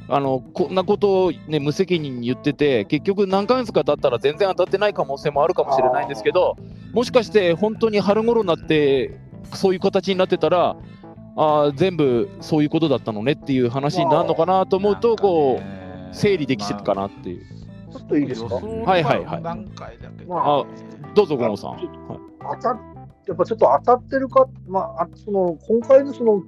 [0.07, 6.55] あのこんなことを、ね、無責任に言ってて、結局何ヶ月か経ったら全然当たってない可能性もあるかもしれないんですけど、
[6.93, 9.19] もしかして本当に春頃になって、
[9.53, 10.77] そういう形になってたら、
[11.35, 17.45] あー全部そういうことだったのねっていう話になるのかなと思うと、こう、整理できてるかなっていう。
[17.91, 18.55] ちょっといいですか？
[18.55, 18.61] は
[18.97, 19.43] いはいはい。
[19.43, 20.65] 段階だけああ
[21.15, 21.71] どうぞ、ゴンさん。
[21.71, 21.89] はい。
[22.39, 22.77] 当たっ
[23.27, 26.39] やっぱちょっと当たってるか、まあ、あその今回のその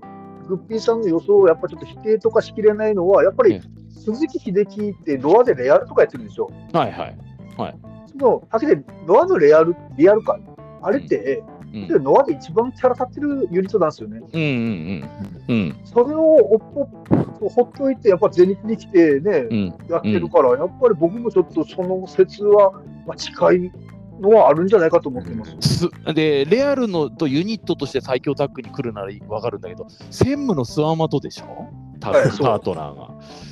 [0.48, 3.62] グッピーさんの予想をやっぱちょっと否定とかしきれないのは、やっぱりえ
[3.92, 6.50] 鈴木秀樹ってロアでレアルとかやってるんですよ。
[6.74, 7.18] はいはい。
[8.12, 10.39] そのはっきりロアのレアル、リアルか、
[10.82, 14.22] あれって、うんでノアで一番キャラ立ってるユニットなんですよね。
[14.34, 15.10] うんうん
[15.48, 15.56] うん。
[15.56, 16.60] うんそれをおっ
[17.39, 19.76] ぽほっといて、やっぱゼニフに来てね、うん。
[19.88, 22.72] やってるから、やっぱり僕もちょっとその説は、
[23.06, 23.72] まあ、近い
[24.19, 25.51] のはあるんじゃないかと思ってます。
[25.62, 31.69] すで、レアルのとユニットとして最強タッグに来るなら分かるんだけど、専務のスワマトでしょ？
[31.99, 33.10] タッグパートナーが。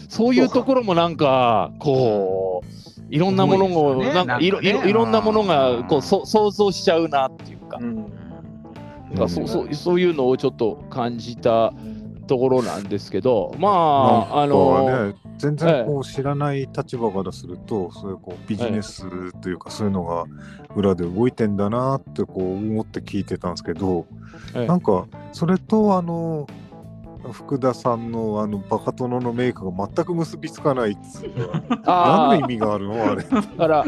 [0.10, 2.68] そういうところもなんか、こう、
[3.10, 4.14] いろんなものを、ね。
[4.14, 4.70] なんかいろね。
[4.70, 5.48] いろいろんなものうん。
[5.48, 7.96] がこうそ想像しちゃうなっていうか、うん。
[7.96, 8.02] な
[9.14, 11.74] んかそうそうそういうのをちょっと感じた
[12.28, 20.26] ところなんですけど、まあ、あなんの、全然こう知らない立場からすると、そういうこうビジネスというか、そういうのが
[20.76, 24.06] 裏で動いてんだなってこう思って聞いてたんですけど、
[24.54, 26.48] ええなんかそれとあの
[27.32, 33.24] 福田さんのあのバカ殿のメイクが全く結びつかないっつうのは あ何の意味があるのあれ。
[33.24, 33.86] ーだから、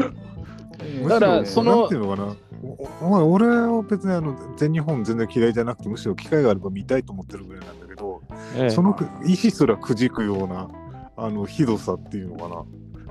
[1.02, 2.36] むだからしろそのなんていうのかな。
[2.62, 7.86] おお前俺は別にあの全日本全然嫌いじゃなくてむしろ機会があれば見たいと思ってるぐらいなんだ
[8.56, 8.70] ええ。
[8.70, 10.68] その意思すらくじくような
[11.16, 12.64] あのひどさっていうのかな。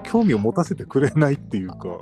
[0.04, 2.00] 興味を持たせてくれないっていうか。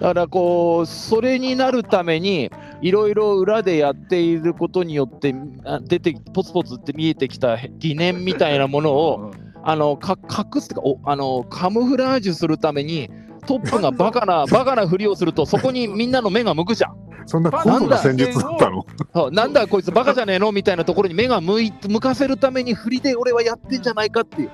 [0.00, 9.32] だからこうそれになるためにいろいろ裏でやっていることによってあ出てポツポツって見えてきた疑念みたいなものを
[9.64, 13.10] あのか隠すとかおあのカムフラージュするために
[13.46, 17.07] トップがバカなバカなふりをするとそこにみんなの目が向くじゃん。
[17.28, 18.86] そんな高度な戦術だったの？
[19.14, 19.30] そう。
[19.30, 20.50] なんだこいつバカじゃねえの？
[20.50, 24.50] みたいなところに目が向い向かせるために振りで俺はやってんじゃないかっていう。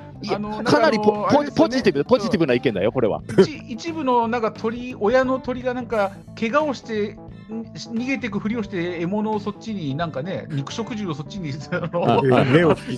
[0.64, 3.22] かなりポポポジティブポジティブな意見だよこれは。
[3.38, 11.52] 一一部のなんか鳥親の鳥がなんか怪我をしてん逃げていくふりをして獲物をそっちになんかね肉食獣をそっちに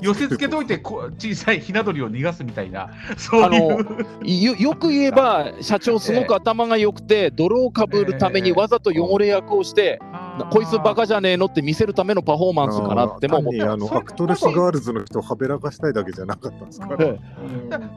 [0.00, 2.90] 寄せつけといてこ小さいひな鳥を逃がすみたいな。
[3.16, 4.46] そういう。
[4.46, 10.00] よよく言えば社長すごく頭が良くて泥をかぶるためにわざと汚れ役をして
[10.44, 13.72] こいつバカじゃねえのって見せるためのパフォーマンスかなっても思っ単にた。
[13.72, 16.96] あのアクトレスガールズの人をはべらかしたいだけじゃなかったんですから。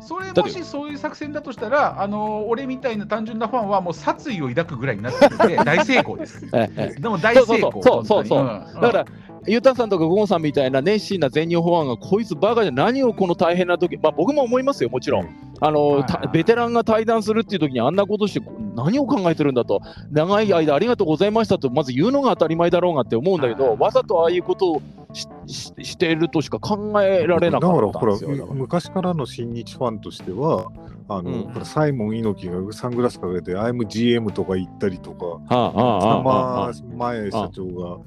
[0.02, 6.48] それもしそういう作戦だとしたら、あの俺みたいな単純なファンはもう殺意を抱くぐらいになってるんで 大成功です。
[6.54, 6.96] ええ。
[7.00, 7.72] でも大成功。
[7.72, 8.82] そうそうそうそう。
[8.82, 9.06] だから、
[9.48, 15.30] ゆうたさんとかゴンさんみたいな熱心な全日本ファンが、こいつバカじゃ何をこの大変な時、まあ僕も思いますよ、もちろん。
[15.62, 23.78] あの、ベテランが対談するっていう時にあんなことして何を考えてるんだと、長い間ありがとうございましたと、まず言うのが当たり前だろうがって思うんだけど、はい。
[23.78, 24.82] わざとああいうことを
[25.14, 28.38] しししているとしか考えられなかだからほらったんですよ。
[28.38, 30.72] だから昔からの新日ファンとしては
[31.08, 31.44] あの、うん。
[31.46, 37.98] ほらサイモン猪木がサングラスかけて「IMGM」とか言ったりとかはあはあはあ前社長が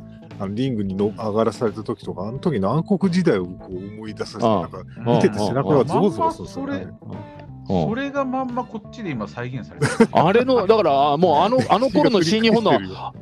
[0.43, 6.75] あのリングにの上がらされた時とかあの時の暗黒時代をこう思い出させてなんか見てて背中がゾワゾワするんですよね。
[7.03, 10.09] うんそれがまんまこっちで今再現されてる。
[10.11, 12.73] あれの、だから、もうあの あの頃の新日本の、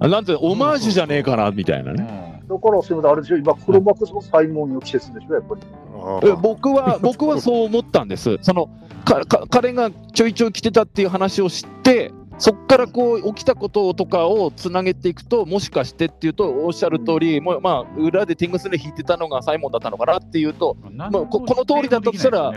[0.08, 2.42] なんて、オマージュじゃねえかなみたいなね。
[2.48, 5.60] だから、すみません、あれでしょ、今、黒幕のサイモンの季節でしょ、やっぱり。
[6.02, 8.38] あえ僕は 僕はそう思ったんです。
[8.40, 8.70] その
[9.04, 22.50] かか彼がちょいちょい来てたっていう話を知って、そこからこう起きたこととかをつなげていくと、もしかしてっていうと、おっしゃる通り、もうまあ裏でテングスで弾いてたのがサイモンだったのかなっていうと、まもうここの通りだとしたら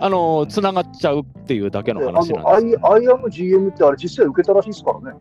[0.00, 2.78] あのつながっちゃうっていうだけのあ話なんの、アイです。
[2.82, 5.18] アイアム GM ってあれ、実際受けたらしいですからね。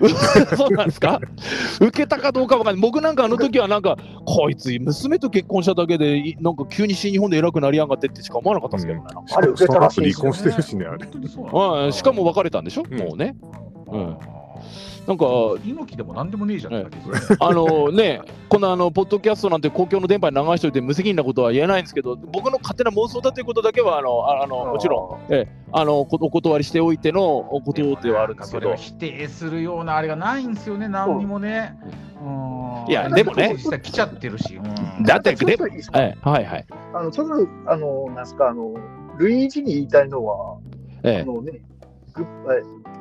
[0.56, 1.20] そうなんですか？
[1.80, 2.82] 受けたかどうかわかんない。
[2.82, 9.04] 僕なんかあの時はなんか、こいつ娘と結婚しただけで、いなんか急に新日本で偉くなりやがってってしか思わなかったですけどね。
[9.14, 11.06] なんかあれ受けたらしいですよ離婚してるしね、あれ。
[11.52, 13.34] はいしかも別れたんでしょ、うんもうね。
[13.92, 14.18] うん。
[15.06, 15.26] なんか、
[15.64, 16.74] 猪木でもなんでもねえじゃん。
[16.74, 25.60] あのね、このあのポッドキャストなんて公共の電波に流しておいて無責任なことは言えないんですけど、僕の勝手な妄想だということだけは、あのああのもちろん、ええ。
[25.72, 28.74] あのこお断りしておいてのことではあるんですけど。
[28.74, 31.78] 否定するようなあれがないんですよね、何にもね。
[32.22, 32.86] う。
[32.86, 33.54] んいやでもね。
[33.54, 34.56] 実際来ちゃってるし。
[34.56, 35.04] うん。
[35.04, 36.66] だって、はいはい。
[36.94, 38.74] あのちょっと、あの、なんすか、あの、
[39.18, 40.58] 類似に言いたいのは、
[41.02, 41.62] えあのね、
[42.12, 42.26] グ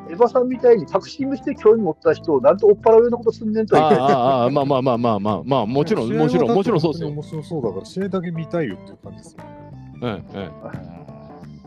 [0.10, 7.10] エヴァさんみたいにタクシームして興味持った人をなんと追っ払うようなことすんねんとああああ、まあまあまあまあまあ、まあ、もちろん、もちろん、もちろんそうですよ。
[7.10, 9.50] 面白そうだから、試合だけ見たいよっていう感じですよね。
[10.02, 10.50] えええ
[10.96, 11.00] え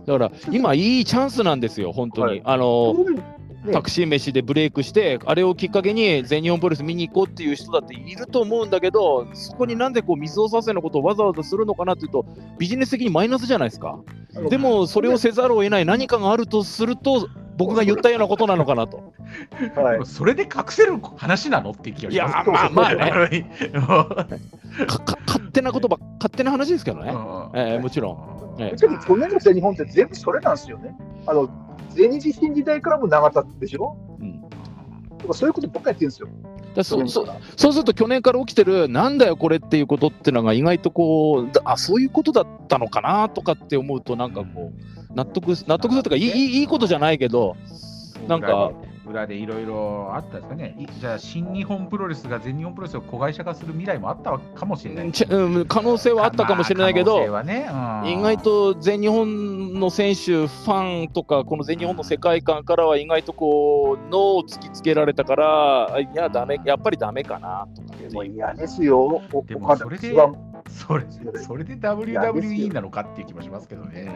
[0.07, 2.31] だから、今、いいチャンスなんですよ、本当に。
[2.31, 12.27] はいあのねタクシー飯でブレイクして、あれをきっかけに全日本プロレス見に行こうっていう人だっていると思うんだけど、そこになんでこう水を差せのことをわざわざするのかなっていうと、
[12.59, 14.01] ビジネス的にマイナスじゃないですか。
[14.51, 19.13] でも、それをせざるを得ない何かがあるとすると、僕が言ったようなことなのかなと。
[19.77, 22.51] はい、それで隠せる話なのって気がいやします。
[22.51, 24.87] まあまあね ね。
[24.87, 27.15] かか勝手なことば勝手な話ですけどね。
[27.55, 28.43] ええもちろん。
[28.59, 30.97] え去年の全日本って全部それなんですよね。
[31.27, 31.49] あの
[31.95, 33.97] 全日新時代からも長かったでしょ？
[34.21, 34.43] うん。
[35.19, 36.29] とかそういうことばっかりやってるんですよ。
[36.75, 37.27] だそそ
[37.57, 47.57] そうすると去年から起きてるなんだよこれっていうことってのが意外とこうだあそういうことだったのかなとかって思うとなんかこう納得納得するとかいいいいいいことじゃないけど
[48.27, 48.73] なんか
[49.07, 50.77] 裏でいろいろあったんですかね。
[50.79, 55.13] いじゃあ、新日本プロレスが全日本プロレスを子会社化する未来もあったかもしれない。
[55.13, 69.23] ちうん可能性はあったかもしれないけど、まあ可能性はねうん意外と全日本の選手、ファンとか、この全日本の世界観からは意外とこう、脳を突きつけられたから、いや、ダメやっぱりダメかなとかいうもう嫌ですよ。
[69.33, 70.15] おでもそれで
[70.69, 71.05] それ
[71.45, 74.11] それで WWE なのかっていう気もしますけどね。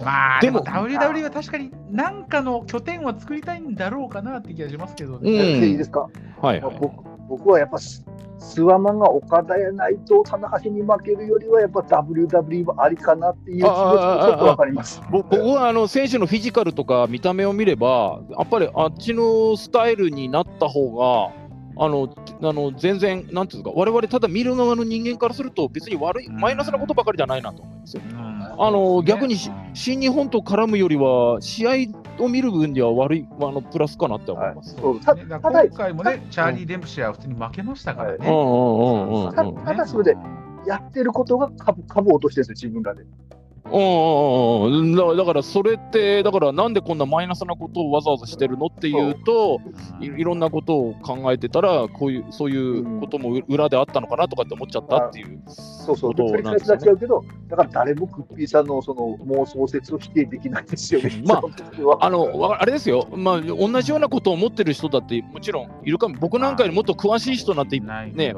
[0.00, 5.60] ままあ、でもでも WWE は確かに何かの拠点を作りたいんだろうかなって気がしますけどうね。
[5.60, 6.08] んいいですか、
[6.40, 6.78] はいはい。
[6.80, 8.04] 僕僕はやっぱス
[8.38, 15.02] スワマンが岡田やないと田中氏に負けるよりはやっぱ WWE はありかなっていう気持ちもちょっとわかります。
[15.10, 21.32] ぼ僕はあの選手のフィジカルとか見た目を見れば、やっぱりあっちのスタイルになった方が、
[21.80, 22.12] あの
[22.42, 28.02] あの全然、なんていうんですか、我々ただ見る側の人間からすると、別に悪い、マイナスなことばかりじゃないなと思うんですよ。
[28.10, 28.28] うん
[28.60, 31.70] あの逆にうん新日本と絡むよりは、試合
[32.18, 34.74] を見る分には悪い、あのプラスかなって思います。
[34.74, 38.18] そうたね今回もね、チャーリー・デンプシーは普通に負けましたからね。
[38.20, 40.16] うんうんうんうんたただそれで
[40.66, 43.04] やってることが株株を落としてるんですよ、自分らで。
[43.72, 44.96] うんうんうんうん。
[44.96, 49.60] だだからそれって、だからなんでこんなマイナスなことをわざわざしてるのっていうと、
[50.00, 55.42] いいろんなことを考えてたら、こういうそういうことも裏であったのかなとかって思っちゃったっていう。
[55.48, 61.00] そうそう、こと繰り返しになっちゃうけど、だから誰もクッピーさんのその妄想説を否定できないんですよ。
[61.00, 61.10] ね。
[61.24, 68.34] まああのわあれですよ、まあ、同じようなことを思ってる人だってもちろんいるかも、僕なんかよりもっと詳しい人なんて、ないね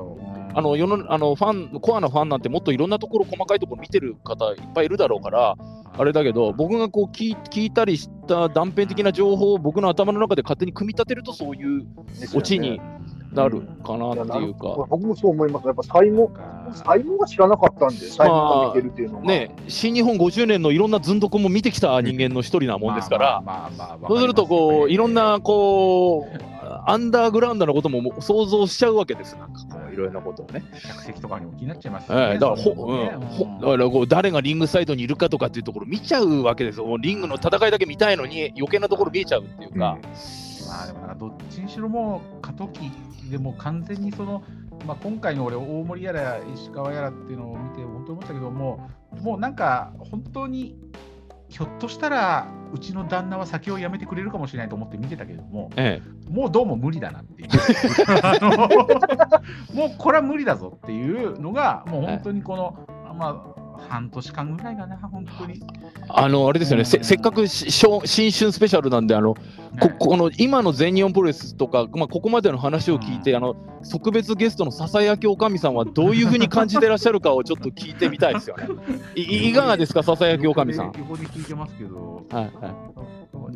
[0.52, 5.56] あの世のあのファンコアなファンなんてもっといろんなところ、細かいところ見てる方いっぱいいるだろうから、
[5.96, 11.86] あれだけど、僕がこう聞い聞いたりした断片的な情報を僕の頭の中で勝手に組み立てると、そういう
[12.34, 12.80] オチに
[13.32, 14.86] なるかなっていうか。
[14.88, 15.66] 僕もそう思います。
[15.66, 16.30] やっぱ才能、
[16.72, 19.26] 才能が知らなかったんで、才能が見てるっていうのが。
[19.26, 26.50] ね、新日本50年のいろんなずんどこも見てきた人間の一人なもんですから、まあまあまあまあそうするとこういろんなこう
[26.86, 30.64] アンダーグラウンドなことも想像しちゃうわけですなんかこういろいろなことをね。
[30.82, 36.86] 客席とかにも気になっちゃいますねえだからほ、そううんねほだからこう誰がリングサイドにいるかとかっていうところ見ちゃうわけですよ。
[36.86, 39.98] もうリングの戦いだけ見たいのに余計なところ見えちゃうっていうか。
[40.68, 41.32] まあでもなんかど
[41.70, 42.90] しろもう過渡期
[43.30, 44.42] でもう完全にその、
[44.86, 50.78] まあ、今回の俺大森やら石川やらっていうのを見て本当に思ったけどもうもうなんか本当に
[51.48, 57.48] ひょっとしたらうちの旦那は酒をやめてくれるかもしれないと思って見てたけれどもえもうどうも無理だなっていう。
[59.74, 65.60] もうこれは無理だぞっていうのがもう本当にこの、まあ半年間ぐらいかな本当に、え
[66.08, 68.00] あのあれですよね、せせっかくし新
[68.30, 69.34] 春スペシャルなんであの
[69.80, 73.56] ここの今の全日本プロレスとか、まあ、ここまでの話を聞いて、うんあの
[73.90, 78.66] 特別ゲストのささやきおかみさんはどういうふうに感じてらっしゃるかをちょっと聞いてみたいですよね。
[79.14, 80.92] いいいかがですか、ささやきおかみさん。
[80.98, 82.68] 横で聞いてますけど、はいは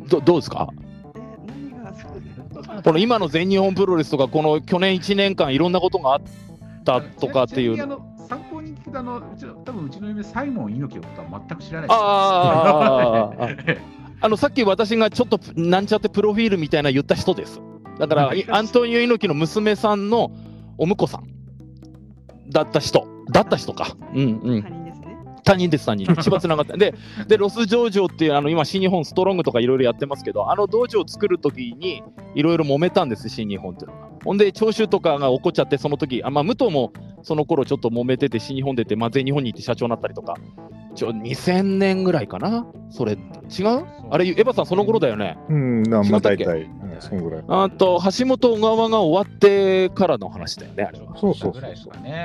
[0.05, 0.69] い、どどうですか
[2.83, 6.21] この今の全日本プロレスとか、この去年1年間、いろんなことがあっ
[6.83, 8.14] たとかっていう。
[8.95, 17.61] とあのうちの多分うちの嫁サイモン猪木のことは全く知らないああああああのさっき私がちょっとなんちゃってプロフィールみたいな言った人です。
[17.99, 20.31] だから、いアントニオ猪木の娘さんの
[20.77, 21.23] お婿さん
[22.49, 23.95] だった人、だった人か。
[24.13, 24.63] うんうん。
[24.63, 25.17] 他人ですね。
[25.43, 26.15] 他人です、他人。
[26.23, 26.77] 千葉つながって。
[26.77, 26.93] で、
[27.27, 32.01] でロス上場っていう、あの今、新日本ストロングとかいろいろやってますけど、あの道場を作るときに
[32.33, 34.04] いろいろ揉めたんです、新日本っていうのが。
[34.25, 40.35] ほんで、徴収とかが起こっちゃって、その時あまあ、武藤もその頃ちょっと揉めてて、新日本出て、まあ、全日本に行って社長になったりとか、
[40.95, 43.85] ちょ2000年ぐらいかな、それ、違う？
[44.09, 45.37] あれ、エヴァさん、その頃だよね。
[45.49, 47.43] うん、まあ大体、うん、そんぐらい。
[47.47, 51.17] あと、橋本小川が終わってからの話だよね、あれは。
[51.17, 51.63] そうそうそう。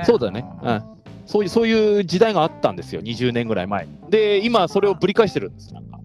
[0.05, 0.45] そうだね。
[0.63, 0.83] うん。
[1.25, 3.91] そういう、そういう時代があったんですよ、20年ぐらい前に。
[4.09, 5.97] で、今、それをぶり返してるんです、なんか。
[5.97, 6.01] うん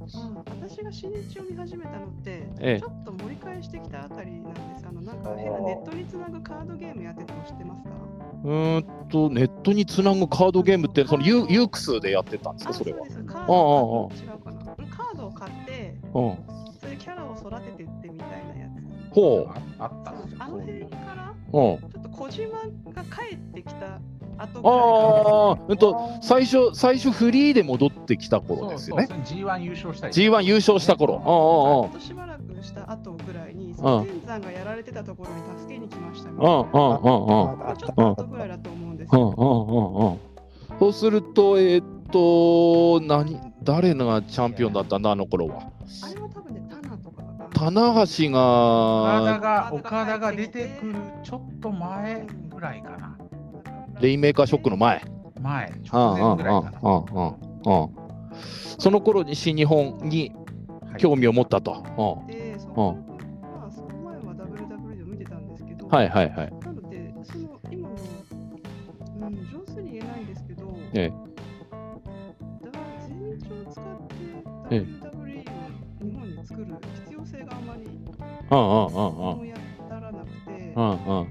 [0.77, 3.05] 私が新日を見始めたのって、ええちょっ
[5.35, 7.91] か変なネットにつなぐカードゲームやってたの知ってますか？
[8.45, 13.05] うーんと、ネットにつなぐカードゲームって、そのユユークスでやってたんですか、それはう。
[13.05, 13.23] です。
[13.25, 14.65] カーああドを違うかな。
[14.65, 16.39] カードを買って、うん。
[16.79, 18.69] それでキャラを育ててってみたいなや
[19.11, 19.15] つ。
[19.15, 20.11] ほああった
[20.45, 20.81] あの辺。
[20.85, 21.59] から、う。
[21.59, 21.79] うん。
[21.91, 24.01] ちょっと小島が帰ってきた
[24.39, 29.07] 後ぐらいああ、うんと、最初、最初フリーで戻ってきた頃そうですよね。
[29.07, 29.43] そうですね。
[29.43, 30.13] G1 優勝したり。
[30.13, 31.91] G1 優勝した頃。
[31.93, 36.53] あとしばらくした後ぐらいに、その天山がやられてたところに助けに来ましたみたいな。
[36.53, 37.71] うんうんうんうんうん。
[37.71, 39.35] あちょっと後ぐらいだと思うんですよ。
[39.37, 40.19] うんうんうんうん。
[40.79, 45.55] そうすると、えーっと、何、誰がチャンピオンだったんだ、あの頃は？
[45.59, 47.49] あれは多分ね、タナとかが。
[47.53, 53.16] 棚橋岡田が、が岡田が出てくるちょっと前ぐらいかな。
[54.01, 55.03] レインメーカーショックの前。
[55.41, 56.81] 前、前ぐらいかな。
[56.83, 58.07] うんうんうん。
[58.79, 60.33] その頃に新日本に
[60.99, 61.85] 興味を持ったと。
[61.97, 62.99] うんで、その、
[63.43, 66.53] まあ、その前は WW でも見てたんですけど、はいはいはい。
[66.61, 71.13] なので、その今の、うん、上手に言えないんですけど、ええ
[72.65, 74.15] だから全日を使って
[74.71, 75.41] ええ WWE
[76.03, 76.67] を日本に作る
[77.05, 77.85] 必要性があまり
[78.51, 79.29] うんうんうんうん。
[79.31, 80.93] 思い当たらなくて、うんう
[81.23, 81.29] ん。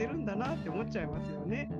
[0.00, 1.70] してるんだなって思っちゃいますよね。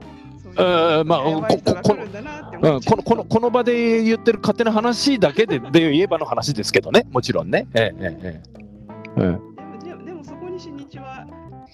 [0.43, 7.67] そういうえーまあこのこのこの場で言ってる勝手な話だけで で言えばの話ですけどね、もちろんね。
[7.75, 8.43] ええええ
[9.17, 9.39] ええ
[9.87, 11.27] えでもでもでもそこに新日は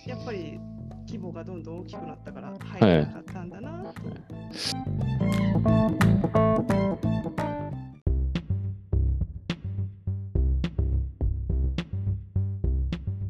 [0.06, 0.60] やっぱり
[1.06, 4.02] 規模がどんどん大きくなったから入れなかったんだなと。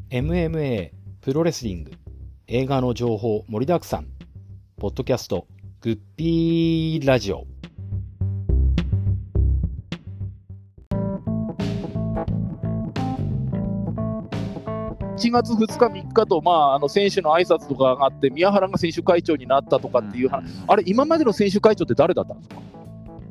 [0.09, 0.91] MMA
[1.21, 1.96] プロレスリング
[2.49, 4.07] 映画の情報盛りだくさん。
[4.77, 5.47] ポッドキャスト
[5.81, 7.43] グッピーラジオ。
[15.17, 22.55] 1月2日、3日と、まあ、あの選手の挨拶とかがあって、宮原が選手会長になったとかっていう話、あれ、今までの選手会長って誰だったんですか？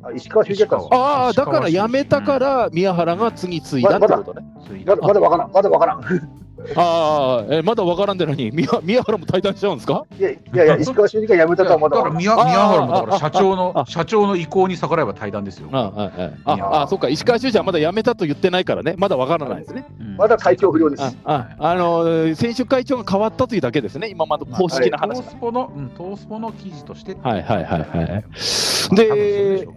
[0.03, 4.45] あ石川修司だったんああ、だから辞めたから、宮原が次継いだってことね。
[4.85, 6.46] まだまだわからん、まだわからん。
[6.75, 10.05] ああ、えまだわからんでのに、宮宮原も退団しちゃうんですか？
[10.19, 12.15] いやいやいや、石川修司が辞めたとはまだだから。
[12.15, 15.69] 宮宮原もだから社長あの社長の意向に逆らえば対談ですよ。
[15.71, 16.11] ああ
[16.45, 19.85] あああ、そっか、石川修司はまだ辞めたと言ってないからね、まだわからないですね。
[19.99, 21.03] うんまだ体調不良です。
[21.25, 27.15] あああの選手会長が変わったというだけですね、今まで公式なト話ースポの、うん、トースポの記事として。
[27.21, 29.67] はいはいはいはいでで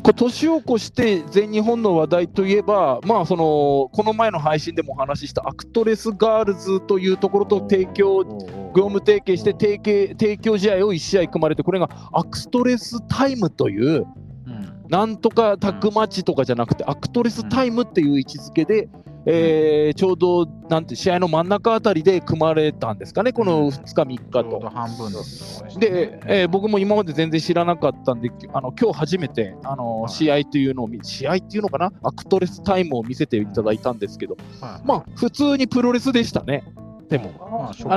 [0.00, 14.06] 年を越して全日本の話題といえば、まあ、そのこの前の配信でもお話ししたアクトレスガールズというところと提供、業務提携して提携提供試合を1試合組まれて、これがアクトレスタイムという、
[14.46, 14.84] うん。
[14.88, 18.88] なんとかタッグマッチとかじゃなくて、アクトレスタイムっていう位置づけで、
[19.26, 24.70] えーちょうどなんて試合の真ん中あたりで組まれたんですかね、この2日、3日と。
[24.70, 30.12] 半分のところしたねで、えー僕も今まで全然知らなかったんで、あの今日初めてあのはい。
[30.12, 34.86] 試合というのを見、試合っていうのかな、アクトレスタイムを見せていただいたんですけど、はい。
[34.86, 36.64] まあ、普通にプロレスでしたね、
[37.08, 37.30] でも。
[37.50, 37.88] まあ、しょ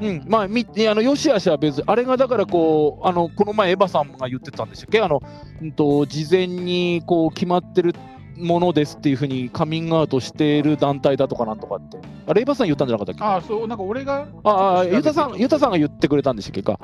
[0.00, 5.00] うん、まあ、みあの、よしあしは別に、あれがだからこう、あの、この前エヴァさんが言ってたんでしたっけ？
[5.00, 5.20] あの、
[5.60, 7.94] うんと、事前にこう、決まってる
[8.38, 11.98] ものですっていうふうにカミングアウトしている団体だとかなんとかって。
[12.26, 13.22] あれ、エヴァさん言ったんじゃなかったっけ？
[13.24, 14.26] ああ、そう、なんか俺が。
[14.44, 15.58] ああ、ゆたさん、ゆた。
[15.58, 16.78] さんが言ってくれたんでしたっけか？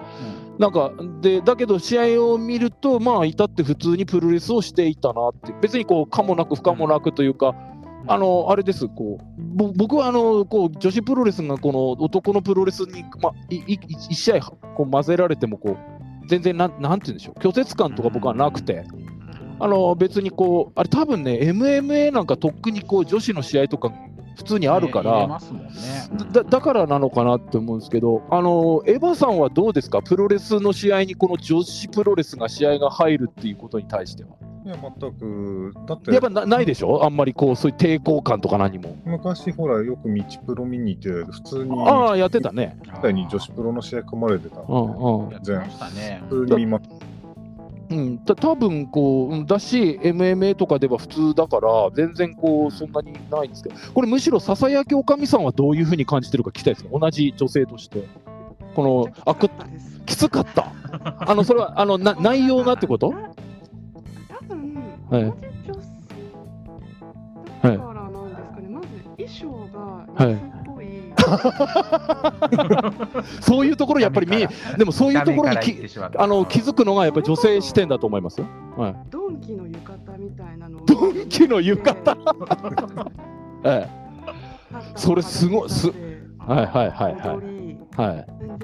[0.58, 7.54] なんか、で、だけど試合を見ると、まあ、至って普通にプロレスをしていたなって、別にこう、かもなく不可もなくというか、
[8.06, 18.84] あの、あれです、こう、ぼ僕はあの、こう、女子プロレスがこの男のプロレスに、まあ、いい一試合こう混ぜられても、こう、全然なん、なんて言うんでしょう、拒絶感とか僕はなくて、
[19.60, 23.92] あの、別にこう、あれ多分ね、MMA なんかとっくにこう、女子の試合とか
[24.36, 25.70] 普通にあるから、ますもんね。
[26.32, 34.30] だだからなのかなって思うんですけど、あのエヴァさんはどうですか、プロレスの試合にこの女子プロレスが試合が入るっていうことに対しては。
[34.64, 35.72] いや、全く。
[35.86, 37.04] だって、やっぱなないでしょ？
[37.04, 38.96] あんまりこう、そういう抵抗感とか何も。
[39.04, 42.78] 昔ほら、よく道プロ見に行って、普通に、ああ、やってたね。
[42.82, 45.38] みたいに女子プロの試合組まれてたうのんうんや。
[45.38, 46.22] ってましたね。
[46.30, 46.80] 普通に見ま
[47.90, 58.08] うん、た多分こううんだし、MMA とかでは普通だから、全然こうそんなにないんですけど、これ、むしろささやきおかみさんはどういうふうに感じてるか聞きたいですね、同じ女性として。
[58.74, 59.48] このあく
[60.04, 60.72] きつかった。
[61.30, 63.14] あのそれはあのな内容がってこと？
[64.28, 64.74] 多分、
[65.10, 65.24] はい。
[65.24, 65.84] 同じ女性
[67.62, 70.53] だからなんですかね、まず衣装が安っぽい、
[73.40, 74.46] そういうところやっぱり見
[74.76, 75.76] でもそういうところにき
[76.16, 78.46] あの気づくのがやっぱり女性視点だと思いますよ。
[78.76, 80.84] はい、ドンキの浴衣みたいなのを。
[80.86, 82.16] ドンキの浴衣。
[83.64, 83.88] え
[84.96, 85.90] それすごいす
[86.46, 87.22] はいはいはいはい。
[87.96, 88.16] はい。
[88.16, 88.54] で、えー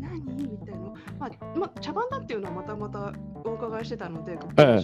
[0.00, 0.20] 何？
[0.36, 0.80] みたいな、
[1.18, 3.12] まあ、まあ、茶番だっていうのはまたまた
[3.44, 4.82] お伺いしてたので、ええ。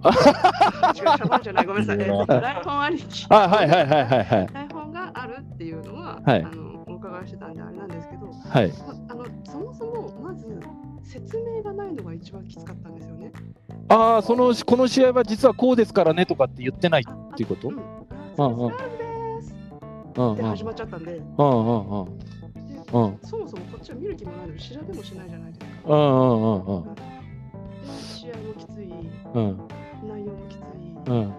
[0.94, 3.26] 茶番じゃない、ごめんなさい、えーと台本ありき。
[3.30, 4.46] あはいはいはいはいはい。
[4.52, 6.42] 台本があるっていうのは、はい。
[6.42, 8.72] あのお伺いしてたんであれなんですけど、はい。
[8.78, 10.60] まあのそもそもまず
[11.02, 13.32] 説明がないのが一番きつかったんですよね。
[13.88, 17.68] ああそのこの試合は実はこうですからねとかって言ってないあっていうこと？
[17.68, 18.78] うん、うんで
[19.42, 19.54] す。
[20.16, 20.34] うんうん。
[20.34, 22.06] って始まっちゃったんで、でうんうんうん。
[22.92, 23.18] うん。
[23.22, 25.66] そもそもこっちは見る気もないのに調べもしないじゃないですか。
[25.86, 26.02] うんう
[26.46, 27.00] んうんで
[27.92, 28.84] 試合もきつい、
[29.34, 29.58] うん。
[30.06, 30.62] 内容もきつい、
[31.06, 31.34] うん。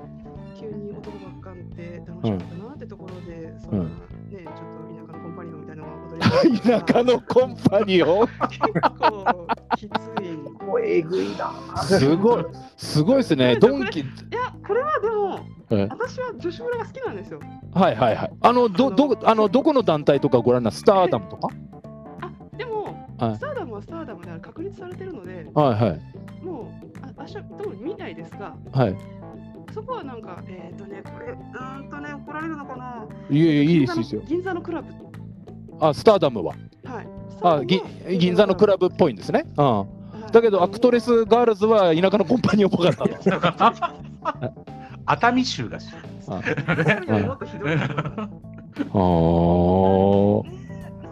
[0.60, 2.40] 急に男ばっかんって楽しかっ
[3.02, 3.80] ころで、そん。
[3.80, 3.90] なね、
[4.32, 8.28] ちょっと田舎のコンパニオンみたいなのが踊 り田舎のコンパニオン？
[8.28, 8.60] 結
[9.00, 10.32] 構きつい。
[10.66, 11.52] もうえぐいな。
[11.84, 12.46] すごい。
[12.78, 13.56] すごいですね。
[13.58, 14.00] ドンキ。
[14.00, 15.40] いや、これはでも、
[15.72, 17.40] え私は女子村が好きなんですよ。
[17.74, 18.32] はいはいはい。
[18.42, 21.50] あのどどあのどこの団体とかご覧なスターダムとか？
[22.22, 22.84] あでも、
[23.18, 23.36] はい。
[23.36, 25.88] スターダムはスターダムで確立されてるので、はいは
[26.42, 26.46] い。
[26.46, 26.66] もう、
[27.02, 28.96] あ私は特に見ないですが、はい
[29.74, 33.06] そこはなんか、えっ、ー、とね、これ、うーんとね、怒られるのかな？
[33.30, 34.94] いやいやいいですよ銀座のクラブ。
[35.80, 36.54] あスターダムは？
[36.84, 37.08] はい。
[37.44, 37.82] あぎ
[38.20, 39.86] 銀座のクラブっぽいんですねうん
[40.32, 43.18] だけどアクトレスガールズは田舎のコンパニオンっぽかったの
[45.08, 45.88] 熱海州がし。
[46.28, 46.40] あ
[47.08, 47.20] ブ。
[47.28, 47.74] もっとひどい。
[47.74, 48.30] あー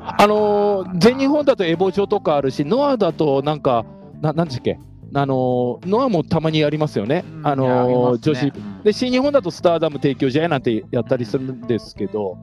[0.01, 3.86] あのー全日本だとエボジョとかあるし、ノアだとなんか、
[4.22, 4.80] ななんでしたっけ、
[5.14, 8.53] あのーノアもたまにやりますよね、あのー女子。
[8.84, 12.38] で、新日本だとスターダム提供試合なんてやったりするんですけど、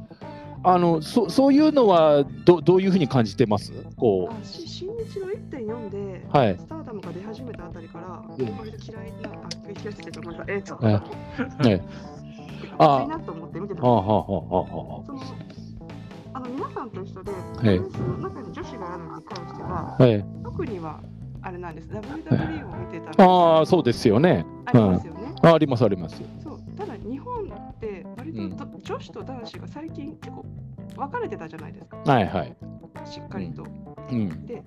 [0.64, 3.72] あのそそういうのはどどういうふうに感じてます？
[3.96, 6.56] こあし新日の1.4で、はい。
[6.58, 8.58] スターダムが出始めたあたりから、うん。
[8.58, 11.88] 割と嫌いな、あ、嫌いって言ってごめんなさい、えっ、と、えう、ね、
[12.78, 15.76] ああいなと思って見てたはあ、んです
[16.34, 17.34] あのあの皆さんと一緒で、い
[17.92, 21.00] その中に女子があるのに関しては、あ、はい、特には
[21.43, 24.45] あれなんです、WWE を見てたら、ああ、そうですよね。
[24.66, 25.34] ありますよね。
[25.43, 26.22] ああります、あります。
[26.43, 30.45] そうただ日本って割とど、女子と男子が最近結構
[30.97, 32.57] 分かれてたじゃないですか、はいはい。
[33.05, 33.64] しっかりと。
[34.11, 34.62] うん、で、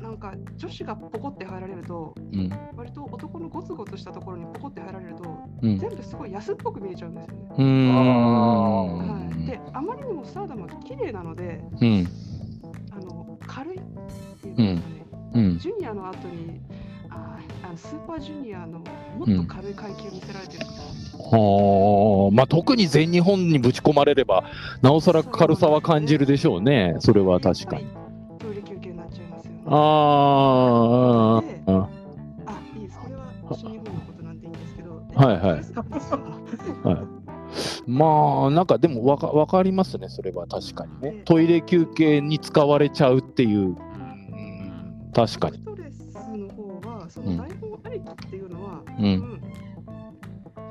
[0.00, 5.78] なんか女子がポコって入られると、うん、割と男のゴツゴツしたところにポコって入られると、うん。
[5.78, 7.48] 全部すごい安っぽく見えちゃうんですよね。
[7.58, 8.98] うーん。
[8.98, 12.06] はい、で、あまりにもスターダムが綺麗なので、うん、
[12.90, 13.80] あの軽いっ
[14.42, 14.95] ていうかね、
[15.36, 15.58] うん。
[15.58, 16.60] ジュニアの後に
[17.10, 18.84] あーあのスーパージュニアのも
[19.24, 20.66] っと軽い階級見せられてる、
[21.18, 24.44] はあ、まあ特に全日本にぶち込まれれば、
[24.82, 26.96] なおさら軽さは感じるでしょうね。
[27.00, 27.86] それは確かに。
[28.38, 29.62] トイレ休憩になっちゃいますよね。
[29.66, 31.88] あであ、
[32.46, 32.98] あ、いいです。
[32.98, 35.02] これは新日本のことなんでいいんですけど。
[35.14, 35.50] はいはい
[36.84, 36.98] はい。
[37.86, 41.22] まあなんかでもわかわかりますね、それは確かにね。
[41.24, 43.76] トイレ休憩に使われちゃうっていう、うん
[45.16, 45.64] 確かにス。
[45.64, 49.42] トレスの方は、その台本ありきっていうのは、うんうん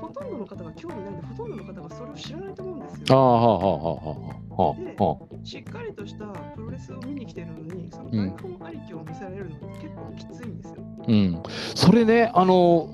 [0.01, 3.05] ほとんどの方が興味ないんで、ほとんどの方がそれを知らないと思うんですよ。
[3.09, 5.45] ああ、はあ、はあ、はあ、はあ、はあ。
[5.45, 10.75] しっかりとしたプロレスを見に来てるのに、その台本ありきを見せられるのって結構きついんですよ。
[11.07, 11.43] うん、
[11.75, 12.89] それね、あの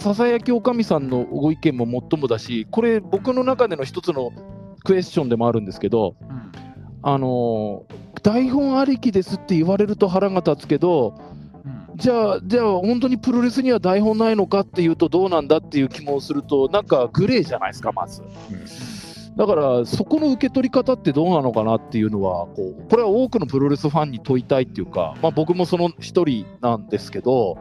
[0.00, 4.32] ささやきおかみさんのご意見ももっともだし、これ、僕の中での一つの
[4.84, 6.71] クエスチョンでもあるんですけど、うん
[7.02, 7.84] あの
[8.22, 11.32] 台本ありきですって言われると腹が立つけど、うん
[11.94, 18.22] じゃあ、じゃあ本当にプロレスには台本ないのかっていうと、どうなんだっていう気もすると、なんかグレーじゃないですか、まず。
[19.36, 27.58] だから、そこの受け取り方ってどうなのかなっていうのは、こうこれは多くのプロレスファンに問いたいっていうか、まあ、僕もその一人なんですけど、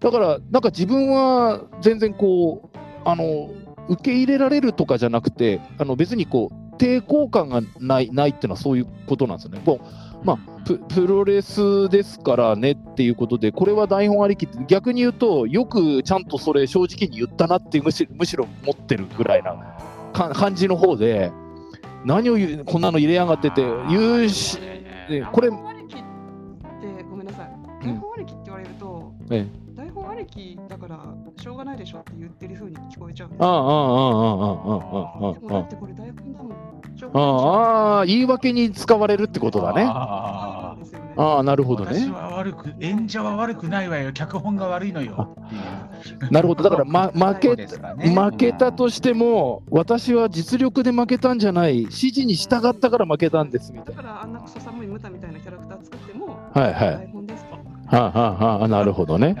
[0.00, 3.50] だから、なんか自分は全然こう、あの
[3.88, 9.60] 受け入れられるとかじゃなくて、あの別にこう抵抗感がないないっていうのはそういうことなんですよね。
[9.64, 9.86] こう
[10.24, 19.54] まあ、ププロレスですからねっていうことで、これは台本ありきって、逆に言うと、よくちゃんとそれ、正直に言ったなってむしむしろ思ってるぐらいな
[20.12, 21.30] か感じの方で、
[22.04, 24.58] 何を言うこんなの入れやがってて、言うし、
[25.08, 27.50] でこれ台本ありきって、ごめんなさい。
[27.84, 30.98] 台本ありきって言われると、え台本ありきだから
[31.36, 33.78] しょうがないでしょって言ってる風に聞こえちゃうんですああ、ああ、ああ、あ
[35.24, 36.48] あ、ああ、でもだあってこれ台本だもん。
[36.50, 36.67] しょうあ、がないでしょああ、
[38.06, 39.84] 言い訳に使われるってことだね。
[39.86, 40.76] あ
[41.18, 42.12] ああ、なるほど私ね。
[42.12, 45.36] は悪く、演者は悪くないわよ、脚本が悪いのよ。
[46.30, 47.66] なるほど、だから、ま、 負けね
[48.14, 56.62] 負けたとしても、私は実力で負けたんじゃない、指示に従ったから負けたんですみたいだからあんなクソ寒いムタみたいなキャラクター作っても、な。
[56.62, 56.96] はいはい。
[56.98, 57.56] 台本ですと。
[57.56, 59.34] はあ、はあはあ、なるほどね。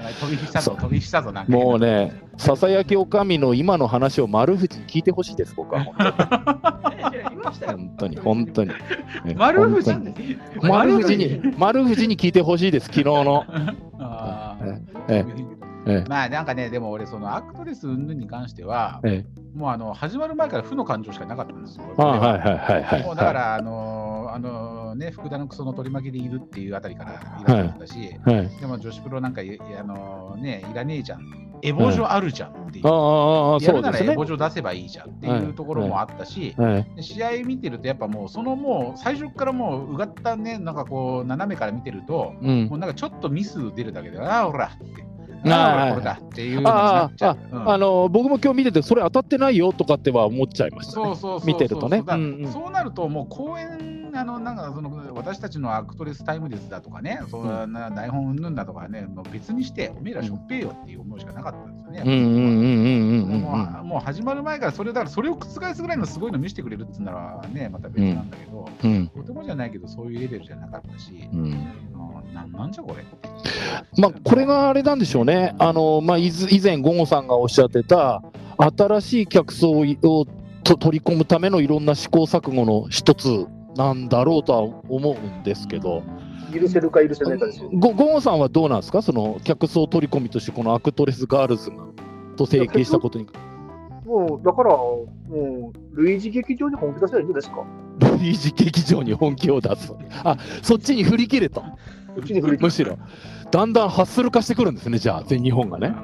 [1.46, 5.84] もうね、ささやきおかみの今の話を丸藤に聞いてほしいです、僕は。
[7.38, 7.78] ましたよ。
[7.98, 8.70] 当に、本当に。
[9.24, 13.44] ね丸藤に丸藤に、丸藤に聞いてほしいです、昨日の。
[13.98, 15.57] あー
[15.88, 19.24] ええまあなんかね、でも俺、そのアクトレス云々に関しては、え
[19.54, 21.84] もうあの始まる前から負の感情しかなかったんですよ。
[21.96, 23.02] はいはいはいはい。
[23.02, 27.14] もうだから、あのあのね、福田のクソの取り巻きでいるっていうあたりからい
[27.44, 28.48] らっしゃったし、はい。
[28.60, 31.48] でも女子プロなんかいいあの、ね、いらねえじゃん。
[31.62, 32.86] エボジョあるじゃんっていう。
[32.86, 34.14] ああああ、やるならエ。
[34.14, 36.94] ボジョ出せばいいじゃんっていうところもあったし、はい。
[36.96, 42.76] で試合見てると、やっぱもう、そのもう、最初からもう、うがったね、なんかこう、斜めから見てると、うんも。
[42.76, 45.04] うなんかちょっとミス出るだけで、ああ、ほらって、
[45.44, 47.56] ああああ、これだっていうのになあっちゃあう。
[47.56, 47.70] うん。
[47.70, 51.06] あの僕も今日見てて、それ当たってないよとかっては思っちゃいました、ね。
[51.06, 52.02] そうそうそう見てるとね。
[52.52, 62.02] そうなると、もう公演、あのなんかその私たちのアクトレスタイムですだとかね、そうな台本云々だとかね、もう別にして、おめえらしょっぺえよっていう思いしかなかったんですよね。
[62.04, 69.10] うんうんうんうんうんうんもう始まる前からそれだからそれを覆すぐらいのすごいの見せてくれるって言うならねまた別なんだけど、うん。
[69.34, 71.40] もじゃないけどそういうレベルじゃなかったし、うん。
[71.40, 71.68] うん
[72.34, 73.04] ななんじゃこれ？
[73.96, 76.30] まあ、これがあれなんでしょうね、あのまあ、以
[76.62, 78.22] 前、ゴゴさんがおっしゃってた、
[78.76, 79.84] 新しい客層を
[80.62, 83.46] と取り込むためのいろんな試行錯誤の一つ
[83.78, 86.02] なんだろうとは思うんですけど、
[86.52, 87.70] 許せるか許せないかですよ。
[87.72, 91.76] ゴゴゴさんはどうなんですか、その客層取り込みとして、このアクトレスガールズが
[92.36, 93.26] と提携したことに、
[94.04, 95.06] もう、だから、も
[95.94, 97.64] う、類似劇場に本気出せばいいんですか？
[98.00, 101.68] 類似劇場に本気を出す、あそっちに振り切れと、こ
[102.20, 102.98] っちに振り切むしろ、
[103.52, 105.90] だんだんハッスル化してくるんですね、じゃあ、全日本がね。
[105.90, 105.96] ね。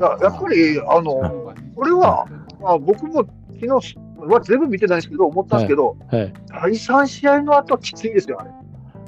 [0.00, 2.26] ややっぱりあのこれは
[2.60, 3.24] まあ、僕も
[3.58, 3.96] 昨日
[4.26, 8.50] は全部見てないんですけど、思ったんですけど、はい、第3試合の後はきついですよ、あれ。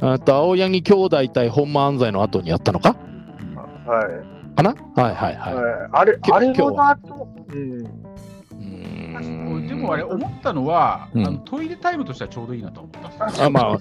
[0.00, 2.96] あと青柳兄弟対本間安西の後にやったのか？
[3.86, 4.02] は
[4.54, 4.56] い。
[4.56, 4.74] かな？
[4.94, 5.54] はいはいはい。
[5.54, 8.02] はい、あれ、今日あれの後、うん。
[9.66, 12.92] でもあれ思ったのは、うんあのトイレタイムとしてはちょうどいいなと思っ
[13.36, 13.78] たあまあ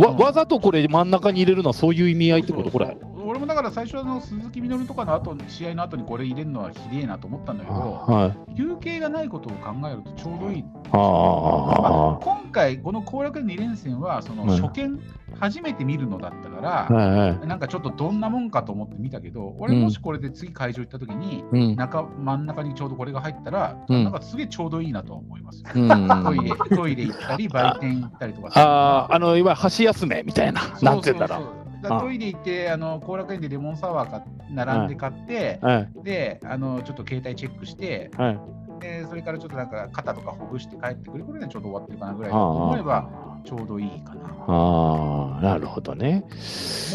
[0.00, 2.70] わわざとこれ真ん中に入れるのはそういう意味合いってこと？
[2.70, 2.96] これ。
[3.26, 8.56] 俺もだから最初の鈴木みのるとかの後試合の後にこれ入れるのはひでえなと思ったんだけど、はい。
[8.56, 10.64] 休憩がないことを考えるとちょうどいい。
[10.92, 12.18] あ。
[12.22, 15.00] 今回、この後楽園2連戦はそのうん初見、
[15.40, 17.46] 初めて見るのだったから、はいはい。
[17.48, 21.76] なんかちょっとどんなもんかと思って見たけど、俺うんもしこれで次会場行った時に、うん。
[21.76, 25.68] 中真ん中にちょうどこれが入ったら、うんなんかすげえちょうどいいなと思いますよ。
[25.74, 28.50] うん、トイレトイレ行ったり、売店行ったりとか。
[28.54, 30.60] ああ、あの、いわゆる箸休めみたいな。
[30.80, 31.65] なんて言うんだろう。
[31.88, 36.04] トイレ行って、あの後楽園でレモンサワーか並んで買って、はい。
[36.04, 38.38] であのちょっと携帯チェックして、はい。
[38.80, 43.08] でそれからちょっとなんか肩とかほぐして帰ってくるぐらいでちょうど終わってるかなぐらいだと思えば
[43.44, 44.26] ちょうどいいかな。
[44.48, 46.24] ああ、なるほどね。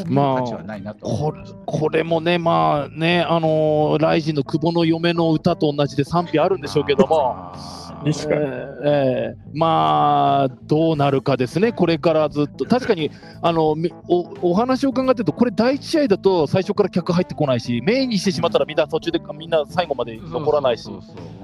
[0.08, 7.54] もう見る価値はないなと思これこれもね、まあね、あのーライジンの久保の嫁の歌と同じで賛否あるんでしょうけども。
[8.02, 20.90] あーえーえーまあ、どうなるかですね、これからずっと、確かにあのみおお話を伺ってると、これ、第一試合だと最初から客入ってこないし、メインにしてしまったら、みんな途中でみんな最後まで残らないし。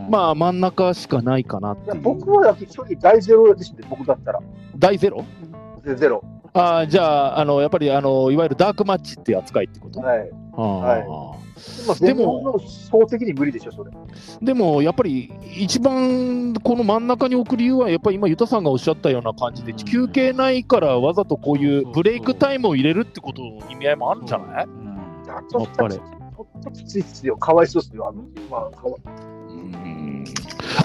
[0.10, 4.39] まあ、真ん中しかないかなっ僕は正直大ゼロですね、僕だったら。
[4.78, 5.24] 第ゼロ？
[5.84, 6.24] でゼロ。
[6.53, 7.03] あーじゃ
[7.36, 10.20] ああの、やっぱりあのいわゆるダークマッチっていう扱いってこと、はい。
[10.53, 11.37] はい
[11.88, 13.91] まあ、でも、の総的に無理でしょ、それ。
[14.41, 24.68] でもやっぱり一番この真ん中に置く理由は、やっぱり今、ユタさんがおっしゃったような感じで、休憩ないからわざとこういうブレイクタイムを入れるってことの意味合いもあるんじゃないやっ
[25.76, 27.38] ぱりとちょっときついっすよ。
[27.38, 28.08] かわいそうっすよ。
[28.08, 28.97] あの、まあ、かわ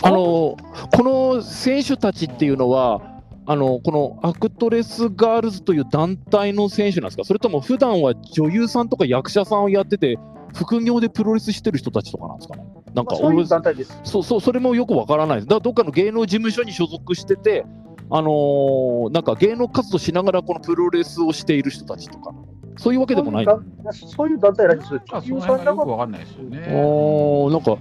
[0.04, 0.56] あのこ
[1.02, 3.00] の選手たちっていうのは、
[3.44, 10.18] あのこのアクトレスガールズという団体の選手なんですか、それとも普段は女優さんとか役者さんをやってて、
[10.54, 12.64] 副業でプロレスしてる人たちとかなんですかね。
[12.94, 14.00] なんかまあそういう俺団体です。
[14.04, 15.46] そうそうそれもよくわからないです。
[15.46, 17.64] だからどっかの芸能事務所に所属してて、
[18.10, 22.34] あのーなんか芸能活動しながらこのプロレスをしている人たちとか、
[22.76, 23.46] そういうわけでもない。
[23.92, 25.02] そういう団体らしいですよ。
[25.12, 26.68] あその辺がよくわかんないですよね。
[26.70, 27.78] おーなんか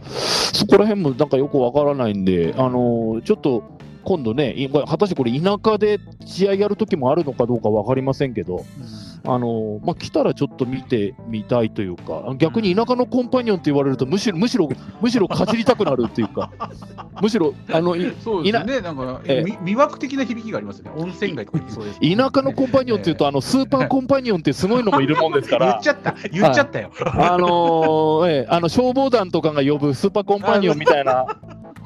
[0.54, 3.64] そこら辺もなんかよくわからないんで、あのーちょっと
[4.04, 8.66] 今度ね、い果たしてこれ、田舎で試合やるときもあるのかどうか分かりませんけど、
[9.24, 14.68] あのーまあ、来たらちょっと見てみたいというか、逆に田舎のコンパニオンって言われると、むしろむしろ
[15.00, 16.52] むしろかじりたくなるっていうか、
[17.22, 18.82] むしろあのいそうですよね。
[18.82, 20.92] なんか、ええみ魅惑的な響きがありますよね。
[20.96, 22.00] 温泉街とかそうです。
[22.00, 25.90] 田舎のコンパニオンっていうと、あのスーパーコンパニオンってすごいのもいるもんですから言っち。
[25.90, 26.16] ゃった。
[26.32, 26.92] 言っちゃったよ。
[27.06, 31.26] あのーええ、あの消防団とかが呼ぶスーパーコンパニオンみたいな、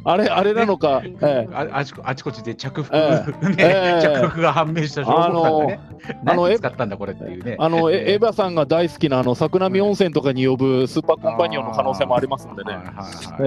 [0.08, 1.48] あれあれなのか、ええ。
[1.52, 3.56] ああちこあちこちで着服、えね。
[3.58, 4.02] ええ。
[4.04, 5.80] 着服が判明した消防団がね、
[6.28, 7.58] あの何使ったんだこれっていうね。
[7.60, 12.78] あのエエヴァさんが大好きなあの桜見温泉とかに呼ぶスーパーコンパニオンの可能性もありますんでね、
[13.40, 13.44] え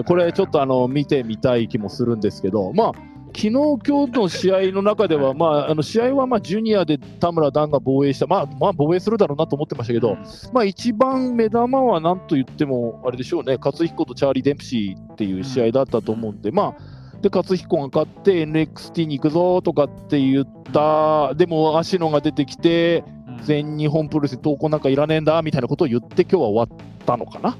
[0.00, 2.92] ーこれちょっとあの見てみたい気もするんですけど、まあ
[3.36, 10.16] 昨日今日の試合の中では、まあ、あの試合はまあジュニアで田村段が防衛した、まあ、まあ防衛するだろうなと思ってましたけど、
[10.52, 23.02] まあ、一番目玉はなんと言っても、あれでしょうね、勝彦とチャーリー・デンプシーっていう試合だったと思うんで、まあ、で勝彦が勝って NXT に行くぞとかって言った、でも芦野が出てきて、
[23.42, 27.56] 全日本プロレス投稿なんかいらねえんだみたいなことを言って、今日は終わったのかな？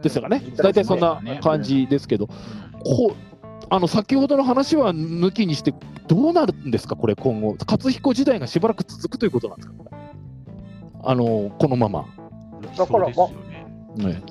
[0.00, 2.28] ですよね、大体そんな感じですけど、
[2.84, 3.25] こう
[3.68, 5.74] あの先ほどの話は抜きにして、
[6.06, 9.90] どうなるんですか、これ、今後、勝彦時代がしばらく続くということなんですか、これ
[11.02, 12.04] あのこのまま。
[12.76, 14.12] だからそうですよね。
[14.12, 14.22] ね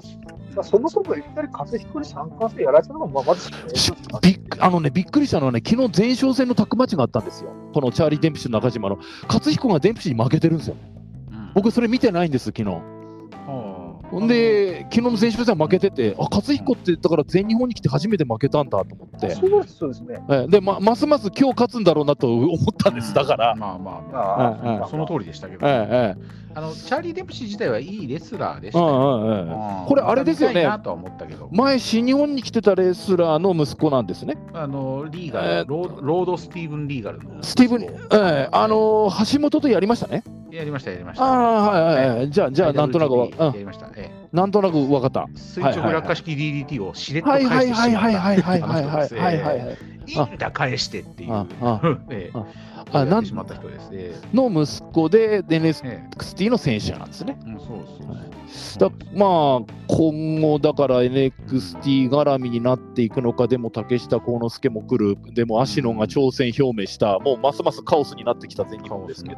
[0.55, 10.75] まあそもそもいきなり勝彦に三冠戦やられたのがまあまずしびっあのね、びっくりしたのはね、昨日前哨戦のタッグマッチがあったんですよ、このチャーリー・デンプシーの中島の、勝彦がデンプシーに負けてるんですよ、
[11.31, 11.51] うん。
[11.53, 12.94] 僕、それ見てないんです、昨日
[14.12, 20.24] ほんで、昨日の前哨戦は負けてて、あ勝彦って、だから全日本に来て初めて負けたんだと思って、そうですそうですね。
[20.30, 23.56] ええでまますます今日勝つんだろうなと思ったんです、だから。
[23.56, 28.86] まあまあ、あええええその通りでしたけど、えええあのチャーリー・デンプシー自体はいいレスラーでしたよ。
[28.86, 34.38] んうんええうんこれあれですよね見たいなとは思ったけど、前、新日本に来てたレスラーの息子なんですね。
[34.53, 37.43] あのリーガル、えーローロード・スティーブン・リーガルの。
[37.43, 40.24] スティーブン、ええあのー橋本とやりましたね。
[40.51, 41.26] やりました、やりました。
[41.26, 42.30] ああ、はいはいはい。
[42.30, 43.89] じゃあ、じゃあ、なんとなくやりました。
[43.97, 45.28] ええなんとなく分かった。
[45.36, 49.78] 垂直落下式 DDT をしれっとはい返はいはいしてしまったはいはいはいはいはいはいはいはい。
[50.08, 51.47] いいんだ、返してっていう。
[52.91, 54.12] あなんまった人ですね。
[54.34, 57.38] の息子で、え NXT の選手なんですね。
[58.78, 69.38] だまあ、今後、だから NXT 絡みになっていくのか、でも竹下幸之助も来る、でも芦野が挑戦表明した、もうますますカオスになってきた全日本ですけど。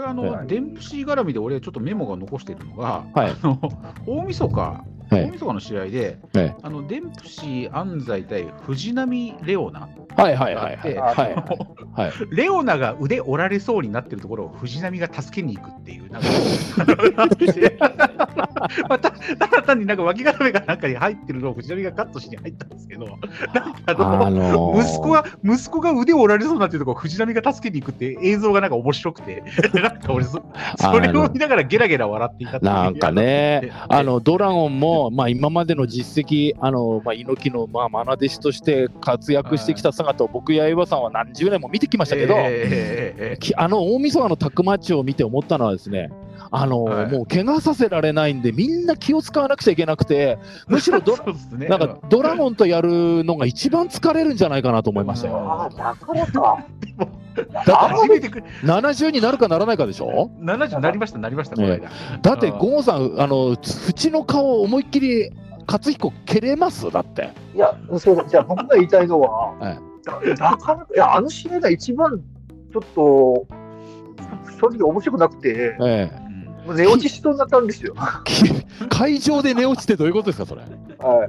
[0.00, 3.30] これあの、はデンプシー絡みで俺ちょっとメモが残しているのが、はい。
[3.30, 3.60] あの
[4.06, 5.24] 大晦日、はい。
[5.26, 6.56] 大晦日の試合で、はい。
[6.62, 12.12] あのデンプシー安西対藤波レオナ、はいはいはいはい。
[12.30, 16.28] レオナが腕折られそうになってるところを藤波が助けに行くっていう、なんか
[18.88, 24.82] またただ単になんか脇固めがなんかに入ってるのを藤波がカットしに入ったんですけど、あのー。
[24.82, 29.42] 息子が、息子が腕を折られそうになってるところを藤波が助けに行くって映像がなんか面白くて、
[29.90, 30.42] なんか俺そ、
[30.78, 33.22] それを見ながらゲラゲラ笑っていたっなんかね
[33.64, 43.38] え、あのドラゴンも、まあ、今までの実績、あのまあ、猪木の、まあ、愛弟子として活躍してきた姿を僕や岩さんは何十年も見てきましたけど、ええええええ。
[43.38, 46.10] きあの大晦日のタッグマッチを見て思ったのはですね、
[46.52, 50.38] あのはいもう怪我させられないんで、みんな気を使わなくちゃいけなくて、
[50.68, 51.16] むしろド
[51.56, 51.68] ね。
[51.68, 55.36] なんかドラゴンとやるのが一番疲れるんじゃないかなと思いましたよ。
[55.38, 56.64] ああ、 だからか。
[57.64, 61.88] だ初めてく70になるかならないかでしょ？70なりました、なりました、この間。
[62.20, 63.56] だって、ゴンさん、あの
[63.88, 65.30] 縁の顔を思いっきり
[65.68, 66.90] 勝彦蹴れます？
[66.90, 67.30] だって。
[67.54, 72.20] いや、そうだ、じゃあ僕が言いたいのは、 はいだだから、いや、あの試合が一番、
[72.72, 73.46] ちょっと、
[74.60, 76.29] 正直面白くなくて、えうん
[76.70, 77.94] もう寝落ちしそうになったんですよ。
[78.46, 80.62] え、 会場で寝落ちってどういうことですか、それ？
[80.62, 81.28] は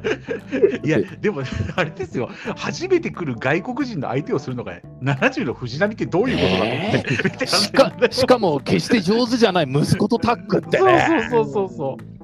[0.83, 0.87] い。
[0.87, 1.41] いや、でも、
[1.75, 11.27] あれですよ、初めて来る外国人の相手をするのが、70の藤波ってどういうことだと思って、しかしかも、決して上手じゃない息子とタッグってね。
[11.31, 12.20] そうそうそうそう。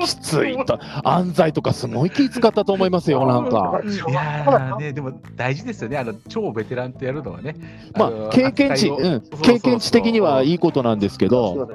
[0.00, 3.80] きついと、安西とかすごい気使ったと思いますよ、なんか。
[3.84, 7.54] いやーね、でも大事ですよね、あの超ベテランとやるのはね。
[7.96, 10.54] まあ、経験値、うん、経験値的にはいい。
[10.54, 11.68] いことなんですけど、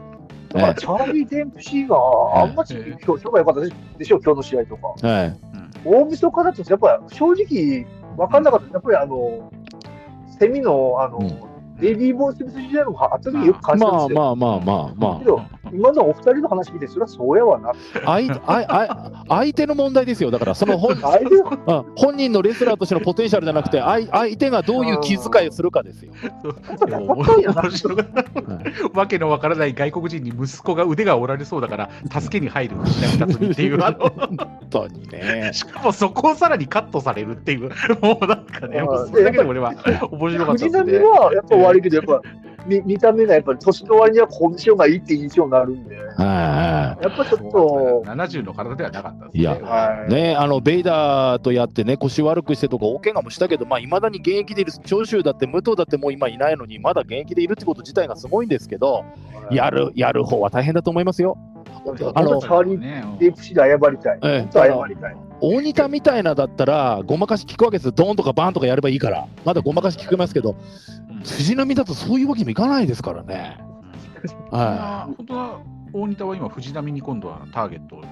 [0.49, 1.97] だからチャーリー・デンプシーが
[2.41, 5.07] あんまり評判良かったでしょ、今日の試合とか。
[5.07, 5.39] はい、
[5.85, 7.87] 大晦日だと、やっぱり正直
[8.17, 8.73] 分かんなかった。
[8.73, 9.51] やっぱりあの、
[10.39, 14.19] セミの、あの、うんデイビー・ボーイ・スミス時代のがあった時よく感じたんですよ。
[14.19, 15.41] まあまあまあまあまけど、
[15.73, 17.71] 今のお二人の話聞いて、それはそうやわな。
[18.05, 21.49] 相相相相手の問題ですよ、だからその本相手うん
[21.95, 26.11] 本人のレスラーとしてのポテンシャルじゃなくて、相相手がどういう気遣いをするかですよ。
[28.93, 32.75] わけのわからない外国人に息子が腕が折られそうだから助けに入る
[33.51, 35.51] っていうあの本当にね。
[35.53, 37.69] しかもそこをさらにカットされるっていう
[38.01, 39.73] もうなんかねそれだけで俺は
[40.11, 40.99] 面白かったですね。
[40.99, 42.21] はやっぱ悪いけど、やっぱ
[42.69, 49.41] 見た目がやっぱり年の割にはコンディションがいいって印象になるんで、はやっぱちょっと、70の体ではなかったですね。
[49.41, 59.05] いやはいいね、あのベイダーとやってね、腰悪くしてとか、大怪我もしたけど、まあ、未だに現役でいる、長州だって、武藤だってもう今いないのに、まだ現役でいるってこと自体がすごいんですけど、
[59.51, 61.37] やるやる方は大変だと思いますよ。
[61.85, 64.19] あのあの、チャーリー・ねデープシで謝りたい。
[64.23, 65.15] ええ謝りたい。
[65.41, 73.57] 大仁田みたいなだったら、ごまかし聞くわけですよ、ドーンとかバーンとかやればいいから、まだごまかし聞けますけど、うん藤波だとそういうわけにもいかないですからね。
[74.51, 75.59] はあ本当は
[75.93, 78.03] 大仁田は今、藤波に今度はターゲットを。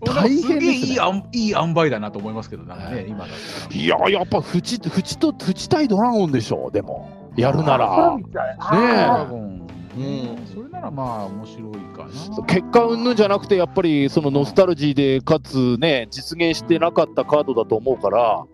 [0.04, 3.26] 大変ですねいいあんいい塩梅だなと思いますけど、なんかね、今。
[3.70, 8.16] い、いや、やっぱ藤藤と藤対ドラゴンでしょ、でも、やるなあら。
[8.16, 9.24] みたいドラな。
[9.24, 9.60] ゴン
[9.96, 12.44] うんそれならまあ面白いかな。
[12.46, 18.44] 結果云々じゃなくて、やっぱりそのノスタルジーで、かつね、実現してなかったカードだと思うから、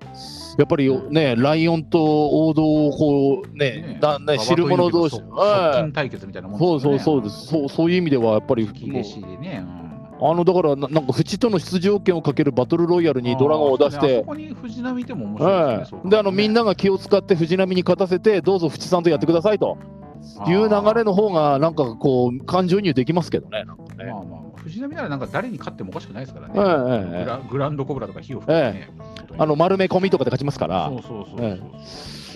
[0.59, 2.01] やっぱりね、ライオンと
[2.47, 5.75] 王道をこうね、だね知る者同士、側はい。
[5.75, 9.65] 近対決みたいなもんそうそうそううです、そうそういう意味ではやっぱり、吹き弟子でね。
[9.69, 9.87] うん。
[10.19, 16.01] あのだからな、なんか縁との出場権をかけるバトルロイヤルにドラゴンを出してあねこに藤波いても面白いはですね。
[16.07, 19.77] い、であのみんなが気を使って藤波に勝たせて、どうぞ淵さんとやってくださいと
[20.49, 23.65] いう流れの方が、なんかこう、感情移入できますけどね、
[23.99, 24.05] ね。
[24.11, 26.59] まあまあ、藤波ならなんか誰に勝ってもおかしくないですからね。
[26.59, 28.91] はいはいはいグラグランドコブラとか火を吹いてね。
[28.99, 29.41] 本当に。
[29.41, 30.89] あの丸め込みとかで勝ちますから。
[30.89, 31.47] そう、そうそうそう。
[31.47, 31.61] え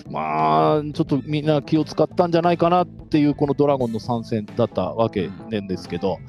[0.09, 6.19] まあ、ちょっとみんな気を使ったんじゃないかなっていう、このドラゴンの参戦だったわけなんですけど、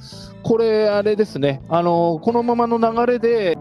[0.42, 3.58] これ、あれですね、あのこのままの流れで、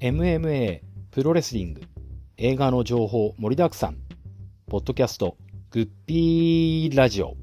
[0.00, 1.82] MMA プロレスリング
[2.42, 3.98] 映画の情報盛りだくさん。
[4.66, 5.36] ポッドキャスト
[5.70, 7.34] グッピーラジオ。